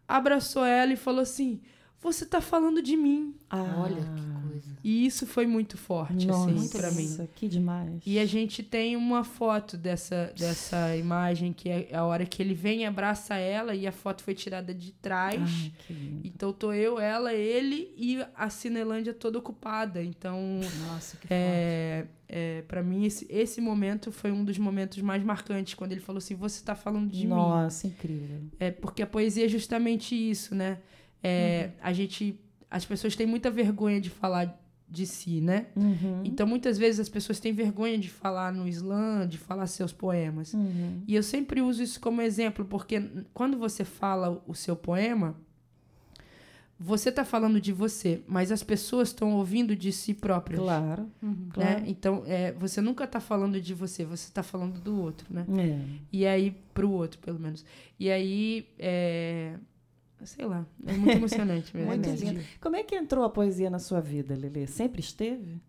abraçou 0.07 0.65
ela 0.65 0.93
e 0.93 0.97
falou 0.97 1.21
assim: 1.21 1.61
Você 2.01 2.25
tá 2.25 2.39
falando 2.39 2.81
de 2.81 2.95
mim. 2.95 3.35
Ah, 3.49 3.75
Olha 3.83 3.95
que 4.01 4.49
coisa. 4.49 4.77
E 4.81 5.05
isso 5.05 5.27
foi 5.27 5.45
muito 5.45 5.77
forte, 5.77 6.25
Nossa, 6.27 6.49
assim, 6.49 6.69
pra 6.69 6.91
mim. 6.91 7.27
que 7.35 7.47
demais. 7.49 8.01
E 8.05 8.17
a 8.17 8.25
gente 8.25 8.63
tem 8.63 8.95
uma 8.95 9.23
foto 9.25 9.75
dessa, 9.75 10.33
dessa 10.37 10.95
imagem, 10.95 11.51
que 11.51 11.67
é 11.69 11.89
a 11.93 12.05
hora 12.05 12.25
que 12.25 12.41
ele 12.41 12.53
vem 12.53 12.81
e 12.81 12.85
abraça 12.85 13.35
ela, 13.35 13.75
e 13.75 13.85
a 13.85 13.91
foto 13.91 14.23
foi 14.23 14.33
tirada 14.33 14.73
de 14.73 14.93
trás. 14.93 15.41
Ai, 15.41 15.71
que 15.85 15.93
lindo. 15.93 16.21
Então 16.25 16.53
tô 16.53 16.71
eu, 16.71 16.99
ela, 16.99 17.33
ele 17.33 17.93
e 17.97 18.23
a 18.33 18.49
Cinelândia 18.49 19.13
toda 19.13 19.37
ocupada. 19.37 20.01
Então, 20.01 20.61
Nossa, 20.87 21.17
que 21.17 21.27
forte. 21.27 21.33
é, 21.33 22.07
é, 22.29 22.61
para 22.61 22.81
mim, 22.81 23.03
esse, 23.05 23.27
esse 23.29 23.59
momento 23.59 24.09
foi 24.09 24.31
um 24.31 24.45
dos 24.45 24.57
momentos 24.57 25.01
mais 25.01 25.21
marcantes, 25.21 25.73
quando 25.73 25.91
ele 25.91 26.01
falou 26.01 26.19
assim: 26.19 26.35
Você 26.35 26.63
tá 26.63 26.75
falando 26.75 27.09
de 27.11 27.23
mim. 27.23 27.27
Nossa, 27.27 27.87
incrível. 27.87 28.39
É, 28.57 28.71
porque 28.71 29.01
a 29.01 29.07
poesia 29.07 29.45
é 29.45 29.49
justamente 29.49 30.15
isso, 30.15 30.55
né? 30.55 30.77
É, 31.23 31.71
A 31.81 31.93
gente. 31.93 32.39
As 32.71 32.85
pessoas 32.85 33.15
têm 33.15 33.25
muita 33.25 33.49
vergonha 33.49 33.99
de 33.99 34.09
falar 34.09 34.59
de 34.87 35.05
si, 35.05 35.39
né? 35.41 35.67
Uhum. 35.75 36.21
Então, 36.23 36.47
muitas 36.47 36.77
vezes 36.77 36.99
as 36.99 37.09
pessoas 37.09 37.39
têm 37.39 37.53
vergonha 37.53 37.97
de 37.97 38.09
falar 38.09 38.51
no 38.51 38.67
slam, 38.67 39.27
de 39.27 39.37
falar 39.37 39.67
seus 39.67 39.91
poemas. 39.93 40.53
Uhum. 40.53 41.01
E 41.07 41.15
eu 41.15 41.21
sempre 41.23 41.61
uso 41.61 41.81
isso 41.83 41.99
como 41.99 42.21
exemplo, 42.21 42.65
porque 42.65 43.01
quando 43.33 43.57
você 43.57 43.83
fala 43.83 44.43
o 44.47 44.55
seu 44.55 44.75
poema, 44.75 45.35
você 46.79 47.09
está 47.09 47.25
falando 47.25 47.59
de 47.59 47.73
você, 47.73 48.21
mas 48.25 48.51
as 48.51 48.63
pessoas 48.63 49.09
estão 49.09 49.33
ouvindo 49.33 49.75
de 49.75 49.91
si 49.91 50.13
próprias. 50.13 50.61
Claro, 50.61 51.07
Uhum. 51.21 51.29
Né? 51.29 51.49
claro. 51.51 51.83
Então, 51.85 52.23
é, 52.25 52.53
você 52.53 52.79
nunca 52.79 53.03
está 53.03 53.19
falando 53.19 53.59
de 53.59 53.73
você, 53.73 54.05
você 54.05 54.29
está 54.29 54.41
falando 54.41 54.79
do 54.79 54.99
outro, 54.99 55.27
né? 55.29 55.45
É. 55.57 55.79
E 56.11 56.25
aí, 56.25 56.55
pro 56.73 56.89
outro, 56.89 57.19
pelo 57.19 57.37
menos. 57.37 57.65
E 57.99 58.09
aí, 58.09 58.65
é... 58.79 59.55
Sei 60.23 60.45
lá, 60.45 60.65
é 60.85 60.93
muito 60.93 61.15
emocionante 61.17 61.75
mesmo. 61.75 61.89
Muito 61.91 62.09
lindo. 62.09 62.41
Como 62.59 62.75
é 62.75 62.83
que 62.83 62.95
entrou 62.95 63.23
a 63.23 63.29
poesia 63.29 63.69
na 63.69 63.79
sua 63.79 64.01
vida, 64.01 64.35
Lelê? 64.35 64.67
Sempre 64.67 64.99
esteve? 65.01 65.61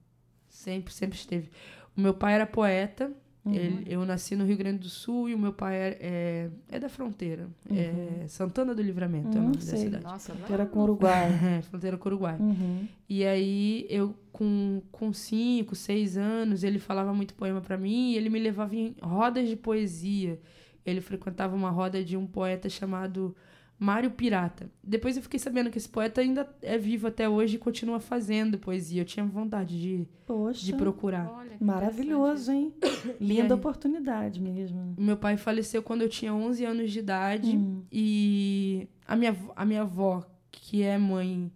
Sempre, 0.48 0.92
sempre 0.92 1.16
esteve. 1.16 1.50
O 1.96 2.00
meu 2.00 2.14
pai 2.14 2.34
era 2.34 2.46
poeta, 2.46 3.12
Uhum. 3.42 3.54
Ele- 3.54 3.84
eu 3.86 4.04
nasci 4.04 4.36
no 4.36 4.44
Rio 4.44 4.56
Grande 4.58 4.80
do 4.80 4.88
Sul 4.90 5.26
e 5.30 5.34
o 5.34 5.38
meu 5.38 5.50
pai 5.50 5.74
é, 5.74 5.98
é, 5.98 6.50
é 6.76 6.78
da 6.78 6.90
fronteira. 6.90 7.48
É 7.70 8.26
Santana 8.28 8.74
do 8.74 8.82
Livramento 8.82 9.28
é 9.28 9.40
o 9.40 9.44
Uhum, 9.44 9.44
nome 9.44 9.56
da 9.56 9.62
sei. 9.62 9.78
cidade. 9.78 10.04
Nossa, 10.04 10.36
era 10.50 10.66
com 10.66 10.78
o 10.80 10.82
Uruguai. 10.82 11.30
É, 11.58 11.62
fronteira 11.62 11.96
com 11.96 12.06
o 12.06 12.12
Uruguai. 12.12 12.36
Uhum. 12.38 12.86
E 13.08 13.24
aí, 13.24 13.86
eu 13.88 14.14
com, 14.30 14.82
com 14.92 15.10
cinco, 15.14 15.74
seis 15.74 16.18
anos, 16.18 16.62
ele 16.62 16.78
falava 16.78 17.14
muito 17.14 17.32
poema 17.32 17.62
pra 17.62 17.78
mim 17.78 18.10
e 18.12 18.16
ele 18.18 18.28
me 18.28 18.38
levava 18.38 18.76
em 18.76 18.94
rodas 19.00 19.48
de 19.48 19.56
poesia. 19.56 20.38
Ele 20.84 21.00
frequentava 21.00 21.56
uma 21.56 21.70
roda 21.70 22.04
de 22.04 22.18
um 22.18 22.26
poeta 22.26 22.68
chamado 22.68 23.34
Mário 23.82 24.10
Pirata. 24.10 24.70
Depois 24.84 25.16
eu 25.16 25.22
fiquei 25.22 25.40
sabendo 25.40 25.70
que 25.70 25.78
esse 25.78 25.88
poeta 25.88 26.20
ainda 26.20 26.46
é 26.60 26.76
vivo 26.76 27.06
até 27.06 27.26
hoje 27.26 27.56
e 27.56 27.58
continua 27.58 27.98
fazendo 27.98 28.58
poesia. 28.58 29.00
Eu 29.00 29.06
tinha 29.06 29.24
vontade 29.24 29.80
de, 29.80 30.06
Poxa, 30.26 30.62
de 30.66 30.74
procurar. 30.74 31.30
Olha, 31.32 31.56
maravilhoso, 31.58 32.52
hein? 32.52 32.74
Linda 33.18 33.54
oportunidade 33.54 34.38
mesmo. 34.38 34.94
Meu 34.98 35.16
pai 35.16 35.38
faleceu 35.38 35.82
quando 35.82 36.02
eu 36.02 36.10
tinha 36.10 36.34
11 36.34 36.62
anos 36.62 36.92
de 36.92 36.98
idade. 36.98 37.56
Hum. 37.56 37.82
E 37.90 38.86
a 39.08 39.16
minha, 39.16 39.30
avó- 39.30 39.52
a 39.56 39.64
minha 39.64 39.80
avó, 39.80 40.26
que 40.50 40.82
é 40.82 40.98
mãe, 40.98 41.50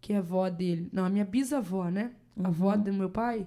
que 0.00 0.12
é 0.12 0.16
avó 0.16 0.48
dele, 0.50 0.88
não, 0.92 1.04
a 1.04 1.08
minha 1.08 1.24
bisavó, 1.24 1.88
né? 1.88 2.10
A 2.42 2.48
avó 2.48 2.74
Uhum. 2.74 2.82
do 2.82 2.92
meu 2.92 3.10
pai, 3.10 3.46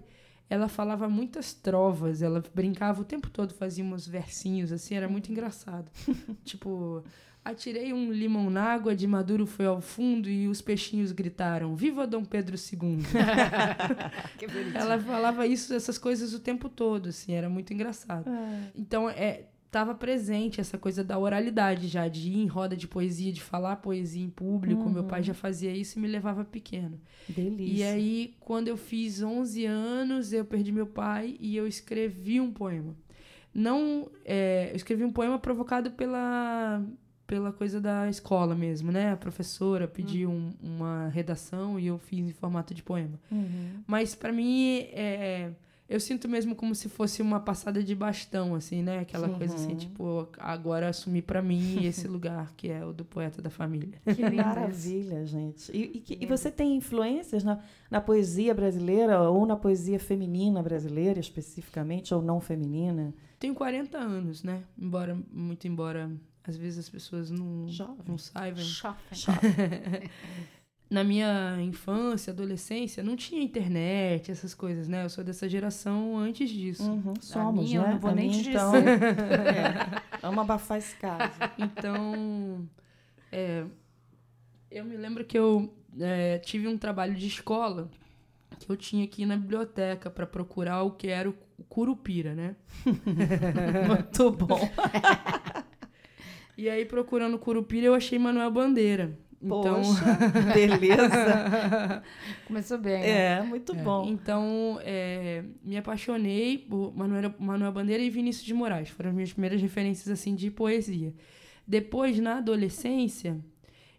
ela 0.49 0.69
falava 0.69 1.09
muitas 1.09 1.53
trovas, 1.53 2.21
ela 2.21 2.41
brincava 2.55 3.01
o 3.01 3.05
tempo 3.05 3.29
todo, 3.29 3.53
fazia 3.53 3.83
uns 3.83 4.07
versinhos 4.07 4.71
assim, 4.71 4.95
era 4.95 5.09
muito 5.09 5.29
engraçado. 5.29 5.91
tipo, 6.45 7.03
atirei 7.43 7.91
um 7.93 8.11
limão 8.11 8.49
na 8.49 8.63
água, 8.63 8.95
de 8.95 9.07
maduro 9.07 9.45
foi 9.45 9.65
ao 9.65 9.81
fundo 9.81 10.29
e 10.29 10.47
os 10.47 10.61
peixinhos 10.61 11.11
gritaram: 11.11 11.75
Viva 11.75 12.05
Dom 12.07 12.23
Pedro 12.23 12.55
II! 12.57 12.99
Ela 14.75 14.99
falava 14.99 15.45
isso, 15.47 15.73
essas 15.73 15.97
coisas 15.97 16.33
o 16.33 16.39
tempo 16.39 16.69
todo, 16.69 17.09
assim, 17.09 17.33
era 17.33 17.49
muito 17.49 17.73
engraçado. 17.73 18.25
Ah, 18.27 18.59
Então, 18.75 19.09
é, 19.09 19.45
tava 19.69 19.95
presente 19.95 20.59
essa 20.59 20.77
coisa 20.77 21.03
da 21.03 21.17
oralidade 21.17 21.87
já, 21.87 22.07
de 22.07 22.29
ir 22.29 22.37
em 22.39 22.47
roda 22.47 22.75
de 22.75 22.87
poesia, 22.87 23.31
de 23.31 23.41
falar 23.41 23.77
poesia 23.77 24.23
em 24.23 24.29
público. 24.29 24.89
Meu 24.89 25.03
pai 25.05 25.23
já 25.23 25.33
fazia 25.33 25.71
isso 25.71 25.97
e 25.97 26.01
me 26.01 26.07
levava 26.07 26.43
pequeno. 26.43 26.99
delícia. 27.27 27.73
E 27.73 27.83
aí, 27.83 28.35
quando 28.39 28.67
eu 28.67 28.75
fiz 28.77 29.21
11 29.23 29.65
anos, 29.65 30.33
eu 30.33 30.43
perdi 30.43 30.71
meu 30.71 30.85
pai 30.87 31.37
e 31.39 31.55
eu 31.55 31.65
escrevi 31.67 32.39
um 32.41 32.51
poema. 32.51 32.95
Não, 33.53 34.09
é, 34.23 34.69
eu 34.71 34.75
escrevi 34.77 35.03
um 35.03 35.11
poema 35.11 35.37
provocado 35.37 35.91
pela 35.91 36.81
pela 37.31 37.53
coisa 37.53 37.79
da 37.79 38.09
escola 38.09 38.53
mesmo, 38.53 38.91
né? 38.91 39.11
A 39.13 39.15
professora 39.15 39.87
pediu 39.87 40.29
um- 40.29 40.51
uma 40.61 41.07
redação 41.07 41.79
e 41.79 41.87
eu 41.87 41.97
fiz 41.97 42.19
em 42.27 42.33
formato 42.33 42.73
de 42.73 42.83
poema. 42.83 43.17
Uhum. 43.31 43.81
Mas 43.87 44.13
pra 44.13 44.33
mim, 44.33 44.79
é, 44.91 45.51
eu 45.87 45.97
sinto 46.01 46.27
mesmo 46.27 46.53
como 46.55 46.75
se 46.75 46.89
fosse 46.89 47.21
uma 47.21 47.39
passada 47.39 47.81
de 47.81 47.95
bastão, 47.95 48.53
assim, 48.53 48.81
né? 48.83 48.99
Aquela 48.99 49.29
Sim. 49.29 49.35
coisa 49.35 49.55
assim, 49.55 49.75
tipo, 49.77 50.27
agora 50.37 50.89
assumi 50.89 51.21
pra 51.21 51.41
mim 51.41 51.85
esse 51.87 52.05
lugar 52.05 52.51
que 52.57 52.69
é 52.69 52.85
o 52.85 52.91
do 52.91 53.05
poeta 53.05 53.41
da 53.41 53.49
família. 53.49 53.97
Que 54.13 54.29
maravilha, 54.29 55.25
gente. 55.25 55.71
E, 55.71 55.83
e 55.83 55.99
que- 56.01 56.17
e 56.19 56.25
você 56.25 56.51
tem 56.51 56.75
influências 56.75 57.45
na, 57.45 57.59
na 57.89 58.01
poesia 58.01 58.53
brasileira 58.53 59.21
ou 59.21 59.45
na 59.45 59.55
poesia 59.55 59.99
feminina 60.01 60.61
brasileira, 60.61 61.17
especificamente, 61.17 62.13
ou 62.13 62.21
não 62.21 62.41
feminina? 62.41 63.13
Tenho 63.39 63.55
40 63.55 63.97
anos, 63.97 64.43
né? 64.43 64.63
Embora, 64.77 65.17
muito 65.31 65.65
embora, 65.65 66.11
às 66.43 66.57
vezes 66.57 66.79
as 66.79 66.89
pessoas 66.89 67.29
não, 67.29 67.67
Jovem. 67.67 67.97
não 68.07 68.17
saibam. 68.17 68.63
Na 70.89 71.05
minha 71.05 71.57
infância, 71.61 72.33
adolescência, 72.33 73.01
não 73.01 73.15
tinha 73.15 73.41
internet, 73.41 74.29
essas 74.29 74.53
coisas, 74.53 74.89
né? 74.89 75.05
Eu 75.05 75.09
sou 75.09 75.23
dessa 75.23 75.47
geração 75.47 76.17
antes 76.17 76.49
disso. 76.49 76.83
Uhum, 76.83 77.13
somos, 77.21 77.63
minha, 77.63 77.79
eu 77.79 77.83
né? 77.83 77.91
não 77.91 77.99
vou 77.99 78.11
A 78.11 78.13
nem 78.13 78.29
minha, 78.29 78.43
te 78.43 78.49
então, 78.49 78.75
é, 78.75 80.01
vamos 80.21 80.39
abafar 80.39 80.79
esse 80.79 80.93
caso. 80.97 81.31
Então, 81.57 82.67
é, 83.31 83.63
eu 84.69 84.83
me 84.83 84.97
lembro 84.97 85.23
que 85.23 85.39
eu 85.39 85.73
é, 85.97 86.39
tive 86.39 86.67
um 86.67 86.77
trabalho 86.77 87.15
de 87.15 87.25
escola 87.25 87.89
que 88.59 88.69
eu 88.69 88.75
tinha 88.75 89.07
que 89.07 89.23
ir 89.23 89.25
na 89.25 89.37
biblioteca 89.37 90.09
para 90.09 90.25
procurar 90.25 90.83
o 90.83 90.91
que 90.91 91.07
era 91.07 91.29
o 91.29 91.33
curupira, 91.69 92.33
né? 92.35 92.55
Muito 93.87 94.31
bom. 94.31 94.59
E 96.61 96.69
aí, 96.69 96.85
procurando 96.85 97.39
curupira, 97.39 97.87
eu 97.87 97.95
achei 97.95 98.19
Manuel 98.19 98.51
Bandeira. 98.51 99.17
Então, 99.41 99.81
Poxa, 99.81 100.05
beleza. 100.53 102.03
Começou 102.45 102.77
bem. 102.77 103.01
né? 103.01 103.39
É, 103.39 103.41
muito 103.41 103.73
bom. 103.73 104.07
então 104.07 104.77
é, 104.83 105.43
me 105.63 105.75
apaixonei 105.75 106.59
por 106.59 106.95
Manuel, 106.95 107.33
Manuel 107.39 107.71
Bandeira 107.71 108.03
e 108.03 108.11
Vinícius 108.11 108.45
de 108.45 108.53
Moraes. 108.53 108.89
Foram 108.89 109.09
as 109.09 109.15
minhas 109.15 109.33
primeiras 109.33 109.59
referências 109.59 110.07
assim 110.07 110.35
de 110.35 110.51
poesia. 110.51 111.15
Depois, 111.65 112.19
na 112.19 112.37
adolescência, 112.37 113.43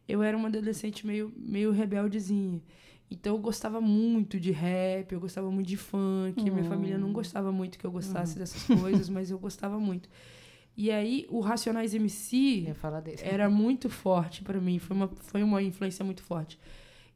eu 0.08 0.22
era 0.22 0.36
uma 0.36 0.46
adolescente 0.46 1.04
meio, 1.04 1.32
meio 1.36 1.72
rebeldezinha. 1.72 2.62
Então 3.10 3.34
eu 3.34 3.40
gostava 3.40 3.80
muito 3.80 4.38
de 4.38 4.52
rap, 4.52 5.10
eu 5.10 5.18
gostava 5.18 5.50
muito 5.50 5.66
de 5.66 5.76
funk. 5.76 6.48
Minha 6.48 6.64
família 6.64 6.96
não 6.96 7.12
gostava 7.12 7.50
muito 7.50 7.76
que 7.76 7.84
eu 7.84 7.90
gostasse 7.90 8.38
dessas 8.38 8.62
coisas, 8.80 9.08
mas 9.08 9.32
eu 9.32 9.38
gostava 9.40 9.80
muito. 9.80 10.08
E 10.76 10.90
aí, 10.90 11.26
o 11.28 11.40
Racionais 11.40 11.94
MC 11.94 12.74
era 13.22 13.48
muito 13.50 13.90
forte 13.90 14.42
pra 14.42 14.58
mim, 14.60 14.78
foi 14.78 14.96
uma, 14.96 15.08
foi 15.08 15.42
uma 15.42 15.62
influência 15.62 16.04
muito 16.04 16.22
forte. 16.22 16.58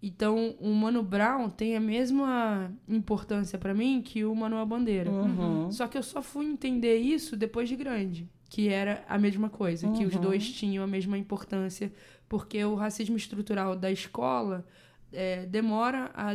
Então, 0.03 0.55
o 0.61 0.73
Mano 0.75 1.03
Brown 1.03 1.49
tem 1.49 1.75
a 1.75 1.81
mesma 1.81 2.71
importância 2.87 3.59
pra 3.59 3.73
mim 3.73 4.03
que 4.03 4.25
o 4.27 4.35
Manuel 4.35 4.67
Bandeira. 4.67 5.11
Uhum. 5.11 5.73
Só 5.73 5.89
que 5.89 5.97
eu 5.97 6.03
só 6.03 6.21
fui 6.21 6.45
entender 6.45 6.99
isso 6.99 7.35
depois 7.35 7.67
de 7.69 7.77
grande, 7.77 8.29
que 8.51 8.69
era 8.69 9.03
a 9.09 9.19
mesma 9.19 9.49
coisa, 9.49 9.89
que 9.93 10.05
os 10.05 10.15
Uhum. 10.15 10.21
dois 10.21 10.49
tinham 10.53 10.85
a 10.85 10.87
mesma 10.87 11.17
importância, 11.17 11.91
porque 12.29 12.63
o 12.63 12.75
racismo 12.75 13.17
estrutural 13.17 13.75
da 13.75 13.91
escola 13.91 14.67
é, 15.13 15.47
demora 15.47 16.11
a 16.15 16.29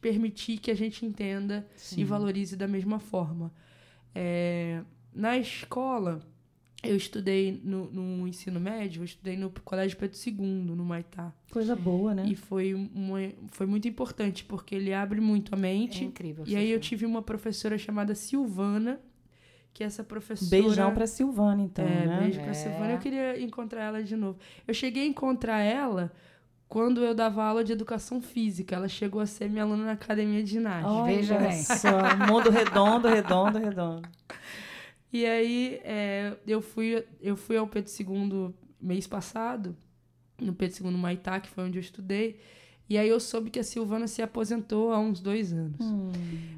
permitir 0.00 0.58
que 0.58 0.70
a 0.70 0.74
gente 0.76 1.04
entenda 1.04 1.66
e 1.96 2.04
valorize 2.04 2.56
da 2.56 2.68
mesma 2.68 3.00
forma. 3.00 3.52
É, 4.14 4.80
na 5.12 5.36
escola, 5.36 6.20
eu 6.82 6.96
estudei 6.96 7.60
no, 7.64 7.90
no 7.90 8.28
ensino 8.28 8.60
médio, 8.60 9.00
eu 9.00 9.04
estudei 9.04 9.36
no 9.36 9.50
Colégio 9.64 9.96
Pedro 9.96 10.16
II, 10.26 10.34
no 10.76 10.84
Maitá. 10.84 11.32
Coisa 11.50 11.74
boa, 11.74 12.14
né? 12.14 12.24
E 12.26 12.34
foi, 12.36 12.72
uma, 12.74 13.18
foi 13.48 13.66
muito 13.66 13.88
importante, 13.88 14.44
porque 14.44 14.74
ele 14.74 14.94
abre 14.94 15.20
muito 15.20 15.54
a 15.54 15.58
É 15.58 15.60
mente. 15.60 16.04
incrível. 16.04 16.44
E 16.46 16.54
aí 16.56 16.70
eu 16.70 16.78
tive 16.78 17.04
uma 17.04 17.20
professora 17.22 17.76
chamada 17.76 18.14
Silvana, 18.14 19.00
que 19.74 19.82
essa 19.82 20.02
professora... 20.04 20.50
Beijão 20.50 20.94
pra 20.94 21.06
Silvana, 21.06 21.62
então, 21.62 21.84
é, 21.84 22.06
né? 22.06 22.20
beijo 22.20 22.40
pra 22.40 22.50
É. 22.50 22.54
Silvana. 22.54 22.92
Eu 22.92 22.98
queria 22.98 23.40
encontrar 23.42 23.82
ela 23.84 24.02
de 24.02 24.16
novo. 24.16 24.38
Eu 24.66 24.72
cheguei 24.74 25.02
a 25.02 25.06
encontrar 25.06 25.58
ela 25.60 26.12
quando 26.68 27.02
eu 27.02 27.14
dava 27.14 27.42
aula 27.44 27.64
de 27.64 27.72
educação 27.72 28.20
física. 28.20 28.76
Ela 28.76 28.88
chegou 28.88 29.20
a 29.20 29.26
ser 29.26 29.48
minha 29.50 29.64
aluna 29.64 29.84
na 29.84 29.92
academia 29.92 30.42
de 30.44 30.50
ginástica. 30.50 31.04
Veja 31.04 31.34
Olha 31.36 31.48
bem. 31.48 31.62
só, 31.62 31.90
mundo 32.30 32.50
redondo, 32.50 33.08
redondo, 33.08 33.58
redondo. 33.58 34.08
E 35.12 35.24
aí 35.24 35.80
é, 35.84 36.36
eu, 36.46 36.60
fui, 36.60 37.04
eu 37.20 37.36
fui 37.36 37.56
ao 37.56 37.66
Pedro 37.66 37.90
II 37.90 38.54
mês 38.80 39.06
passado, 39.06 39.76
no 40.40 40.52
Pedro 40.52 40.86
II 40.86 40.92
Maitá, 40.92 41.40
que 41.40 41.48
foi 41.48 41.64
onde 41.64 41.78
eu 41.78 41.80
estudei. 41.80 42.40
E 42.88 42.96
aí 42.96 43.08
eu 43.08 43.20
soube 43.20 43.50
que 43.50 43.58
a 43.58 43.64
Silvana 43.64 44.06
se 44.06 44.22
aposentou 44.22 44.92
há 44.92 44.98
uns 44.98 45.20
dois 45.20 45.52
anos. 45.52 45.80
Hum. 45.80 46.10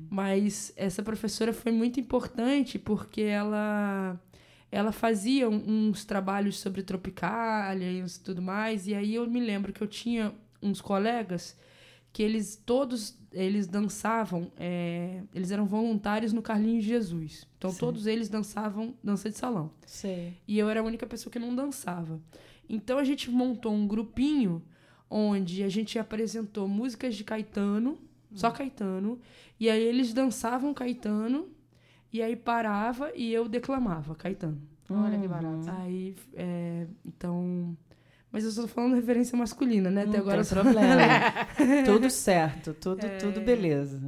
Mas 0.09 0.73
essa 0.77 1.03
professora 1.03 1.53
foi 1.53 1.73
muito 1.73 1.99
importante 1.99 2.79
porque 2.79 3.23
ela 3.23 4.21
ela 4.73 4.93
fazia 4.93 5.49
uns 5.49 6.05
trabalhos 6.05 6.61
sobre 6.61 6.83
tropicália 6.83 7.91
e 7.91 8.05
tudo 8.23 8.41
mais. 8.41 8.87
E 8.87 8.95
aí 8.95 9.17
eu 9.17 9.29
me 9.29 9.41
lembro 9.41 9.73
que 9.73 9.83
eu 9.83 9.89
tinha 9.89 10.33
uns 10.63 10.81
colegas 10.81 11.57
que 12.12 12.23
eles 12.23 12.61
todos 12.64 13.18
eles 13.33 13.68
dançavam, 13.68 14.51
é, 14.57 15.23
eles 15.33 15.51
eram 15.53 15.64
voluntários 15.64 16.33
no 16.33 16.42
Carlinhos 16.42 16.85
Jesus. 16.85 17.46
Então 17.59 17.70
Sim. 17.70 17.79
todos 17.79 18.07
eles 18.07 18.29
dançavam 18.29 18.94
dança 19.05 19.31
de 19.31 19.38
salão. 19.38 19.70
Sei. 19.87 20.35
E 20.49 20.59
eu 20.59 20.68
era 20.68 20.81
a 20.81 20.83
única 20.83 21.07
pessoa 21.07 21.33
que 21.33 21.38
não 21.38 21.55
dançava. 21.55 22.20
Então 22.68 22.99
a 22.99 23.05
gente 23.05 23.31
montou 23.31 23.73
um 23.73 23.87
grupinho 23.87 24.62
onde 25.09 25.62
a 25.62 25.68
gente 25.68 25.99
apresentou 25.99 26.66
músicas 26.68 27.14
de 27.16 27.23
Caetano, 27.25 27.99
só 28.35 28.51
Caetano, 28.51 29.20
e 29.59 29.68
aí 29.68 29.83
eles 29.83 30.12
dançavam 30.12 30.73
Caetano, 30.73 31.49
e 32.12 32.23
aí 32.23 32.35
parava 32.37 33.12
e 33.14 33.33
eu 33.33 33.49
declamava 33.49 34.14
Caetano. 34.14 34.61
Olha 34.88 35.16
que 35.18 35.25
Uhum. 35.27 35.29
barato. 35.29 35.70
Aí, 35.81 36.16
é, 36.35 36.87
então. 37.05 37.77
Mas 38.33 38.45
eu 38.45 38.51
estou 38.51 38.69
falando 38.69 38.95
referência 38.95 39.37
masculina, 39.37 39.90
né? 39.90 40.03
Até 40.03 40.12
Não 40.12 40.21
agora 40.21 40.40
eu 40.40 40.45
tem 40.45 40.55
só- 40.57 40.62
problema. 40.62 40.97
tudo 41.85 42.09
certo, 42.11 42.73
tudo, 42.75 43.05
É. 43.05 43.16
tudo 43.19 43.40
beleza. 43.40 44.01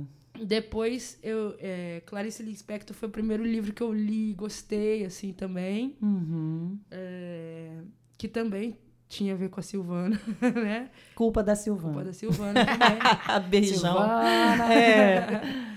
Depois, 0.44 1.18
eu, 1.22 1.54
é, 1.58 2.02
Clarice 2.06 2.42
Lispector 2.42 2.96
foi 2.96 3.08
o 3.08 3.12
primeiro 3.12 3.44
livro 3.44 3.72
que 3.72 3.82
eu 3.82 3.92
li, 3.92 4.32
gostei, 4.34 5.04
assim, 5.04 5.32
também. 5.32 5.96
Uhum. 6.02 6.78
é, 6.90 7.78
que 8.18 8.28
também 8.28 8.76
tinha 9.08 9.34
a 9.34 9.36
ver 9.36 9.50
com 9.50 9.60
a 9.60 9.62
Silvana, 9.62 10.18
né? 10.40 10.88
Culpa 11.14 11.42
da 11.42 11.52
Culpa 11.54 11.62
Silvana. 11.62 12.04
da 12.04 12.12
Silvana 12.12 12.64
também. 12.64 12.98
Beijão. 13.50 13.78
Silvana. 13.78 14.74
É. 14.74 15.71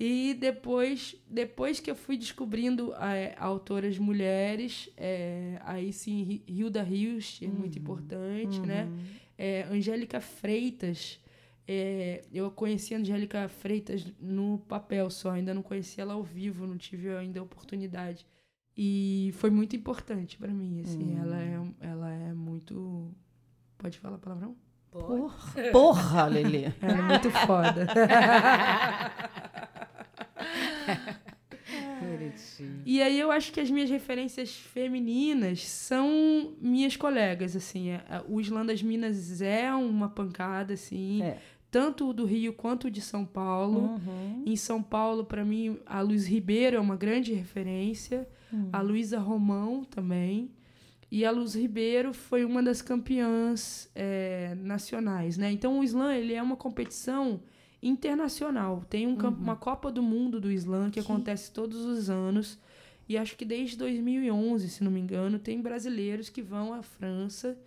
E 0.00 0.34
depois, 0.34 1.16
depois 1.28 1.80
que 1.80 1.90
eu 1.90 1.96
fui 1.96 2.16
descobrindo 2.16 2.94
é, 2.94 3.34
autoras 3.38 3.98
mulheres, 3.98 4.88
é, 4.96 5.60
aí 5.64 5.92
sim, 5.92 6.22
Hi- 6.22 6.42
Hilda 6.46 6.82
Rios 6.82 7.40
é 7.42 7.48
muito 7.48 7.78
importante, 7.78 8.60
né? 8.64 8.84
Uhum. 8.84 8.98
É, 9.36 9.62
Angélica 9.64 10.20
Freitas, 10.20 11.18
é, 11.66 12.22
eu 12.32 12.48
conheci 12.50 12.94
a 12.94 12.98
Angélica 12.98 13.48
Freitas 13.48 14.06
no 14.20 14.58
papel 14.68 15.10
só, 15.10 15.32
ainda 15.32 15.52
não 15.52 15.62
conheci 15.62 16.00
ela 16.00 16.14
ao 16.14 16.22
vivo, 16.22 16.64
não 16.66 16.76
tive 16.78 17.14
ainda 17.16 17.40
a 17.40 17.42
oportunidade. 17.42 18.24
E 18.76 19.30
foi 19.34 19.50
muito 19.50 19.74
importante 19.74 20.38
pra 20.38 20.52
mim, 20.52 20.80
assim, 20.80 21.14
Hum. 21.16 21.22
ela, 21.22 21.42
é, 21.42 21.60
ela 21.80 22.10
é 22.12 22.32
muito... 22.32 23.10
Pode 23.76 23.98
falar 23.98 24.18
palavrão? 24.18 24.56
Porra, 24.90 25.70
porra, 25.72 26.26
Lelê. 26.26 26.72
Ela 26.80 26.98
é 26.98 27.02
muito 27.02 27.30
foda. 27.30 27.88
E 32.84 33.00
aí 33.02 33.18
eu 33.18 33.30
acho 33.30 33.52
que 33.52 33.60
as 33.60 33.70
minhas 33.70 33.90
referências 33.90 34.50
femininas 34.54 35.66
são 35.66 36.54
minhas 36.60 36.96
colegas, 36.96 37.54
assim. 37.56 37.90
é- 37.90 38.04
é- 38.08 38.22
O 38.28 38.40
Islã 38.40 38.64
das 38.64 38.82
Minas 38.82 39.40
é 39.42 39.72
uma 39.74 40.08
pancada, 40.08 40.74
assim. 40.74 41.22
É. 41.22 41.38
Tanto 41.70 42.08
o 42.08 42.12
do 42.14 42.24
Rio 42.24 42.52
quanto 42.54 42.86
o 42.86 42.90
de 42.90 43.00
São 43.00 43.24
Paulo. 43.26 43.80
Uhum. 44.06 44.42
Em 44.46 44.56
São 44.56 44.82
Paulo, 44.82 45.24
para 45.24 45.44
mim, 45.44 45.78
a 45.84 46.00
Luz 46.00 46.26
Ribeiro 46.26 46.76
é 46.76 46.80
uma 46.80 46.96
grande 46.96 47.32
referência. 47.34 48.26
Uhum. 48.52 48.70
A 48.72 48.80
Luísa 48.80 49.18
Romão 49.18 49.84
também. 49.84 50.50
E 51.10 51.24
a 51.24 51.30
Luz 51.30 51.54
Ribeiro 51.54 52.12
foi 52.12 52.44
uma 52.44 52.62
das 52.62 52.80
campeãs 52.82 53.90
é, 53.94 54.54
nacionais, 54.60 55.36
né? 55.38 55.50
Então 55.50 55.78
o 55.78 55.84
slam 55.84 56.12
ele 56.12 56.34
é 56.34 56.42
uma 56.42 56.56
competição 56.56 57.40
internacional. 57.82 58.82
Tem 58.88 59.06
um 59.06 59.16
camp- 59.16 59.38
uma 59.38 59.56
Copa 59.56 59.90
do 59.90 60.02
Mundo 60.02 60.40
do 60.40 60.50
slam 60.50 60.90
que, 60.90 61.00
acontece 61.00 61.50
todos 61.52 61.84
os 61.84 62.10
anos. 62.10 62.58
E 63.08 63.16
acho 63.16 63.36
que 63.36 63.44
desde 63.44 63.76
2011, 63.78 64.68
se 64.68 64.84
não 64.84 64.90
me 64.90 65.00
engano, 65.00 65.38
tem 65.38 65.60
brasileiros 65.60 66.28
que 66.28 66.42
vão 66.42 66.74
à 66.74 66.82
França 66.82 67.58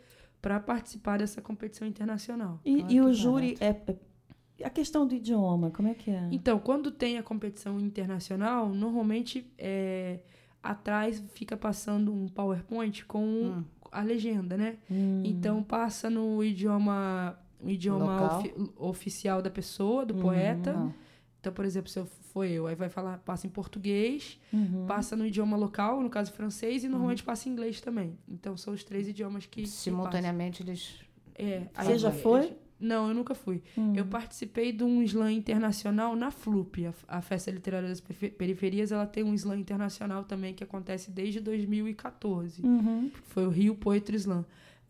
para 0.42 0.60
participar 0.60 1.18
dessa 1.20 1.42
competição 1.42 1.88
internacional. 1.88 2.60
E, 2.66 2.86
e 2.94 3.02
o 3.02 3.08
que 3.08 3.14
júri 3.14 3.58
é, 3.60 3.70
é- 3.70 4.66
A 4.66 4.70
questão 4.70 5.08
do 5.08 5.16
idioma, 5.16 5.72
como 5.72 5.88
é 5.88 5.94
que 5.96 6.12
é? 6.12 6.28
Então, 6.32 6.60
quando 6.60 6.92
tem 6.92 7.18
a 7.18 7.24
competição 7.24 7.80
internacional, 7.80 8.70
normalmente 8.70 9.52
é, 9.58 10.20
atrás 10.62 11.24
fica 11.34 11.58
passando 11.58 12.14
um 12.14 12.28
PowerPoint 12.28 13.04
com 13.06 13.24
Hum. 13.24 13.64
a 13.92 14.02
legenda, 14.04 14.56
né? 14.56 14.78
Hum. 14.92 15.24
Então 15.26 15.64
passa 15.64 16.08
no 16.10 16.44
idioma, 16.44 17.36
idioma 17.70 18.38
ofi- 18.38 18.54
oficial 18.78 19.42
da 19.42 19.50
pessoa, 19.50 20.06
do 20.06 20.14
Uhum. 20.16 20.22
poeta. 20.22 20.94
Então, 21.40 21.52
por 21.52 21.66
exemplo, 21.66 21.90
se 21.90 21.98
eu 22.00 22.06
for 22.06 22.46
eu, 22.46 22.68
aí 22.68 22.76
vai 22.76 22.88
falar, 22.88 23.18
passa 23.20 23.48
em 23.48 23.50
português, 23.50 24.40
Uhum. 24.54 24.86
passa 24.88 25.16
no 25.16 25.26
idioma 25.26 25.58
local, 25.58 26.02
no 26.02 26.10
caso 26.10 26.32
francês, 26.32 26.84
e 26.84 26.88
normalmente 26.88 27.24
passa 27.24 27.50
em 27.50 27.52
inglês 27.52 27.82
também. 27.82 28.16
Então 28.30 28.56
são 28.56 28.74
os 28.74 28.84
três 28.84 29.08
idiomas 29.08 29.46
que. 29.46 29.64
que 29.64 29.68
Simultaneamente 29.68 30.62
eles. 30.62 30.94
É, 31.36 31.64
Você 31.84 31.98
já 31.98 32.12
foi? 32.12 32.54
Não, 32.80 33.10
eu 33.10 33.14
nunca 33.14 33.36
fui. 33.36 33.62
Hum. 33.78 33.94
Eu 33.96 34.06
participei 34.06 34.72
de 34.72 34.84
um 34.84 35.04
slam 35.04 35.30
internacional 35.32 36.16
na 36.16 36.32
FLUP, 36.32 36.88
a, 36.88 36.94
a 37.18 37.22
Festa 37.22 37.52
Literária 37.52 37.88
das 37.88 38.02
Perife- 38.02 38.30
Periferias. 38.32 38.92
Ela 38.92 39.06
tem 39.06 39.24
um 39.24 39.34
slam 39.36 39.60
internacional 39.60 40.24
também 40.24 40.54
que 40.56 40.64
acontece 40.64 41.12
desde 41.12 41.40
2014. 41.40 42.62
Uhum. 42.66 43.12
Foi 43.26 43.46
o 43.46 43.50
Rio 43.50 43.76
Poetry 43.76 44.18
Slam. 44.18 44.44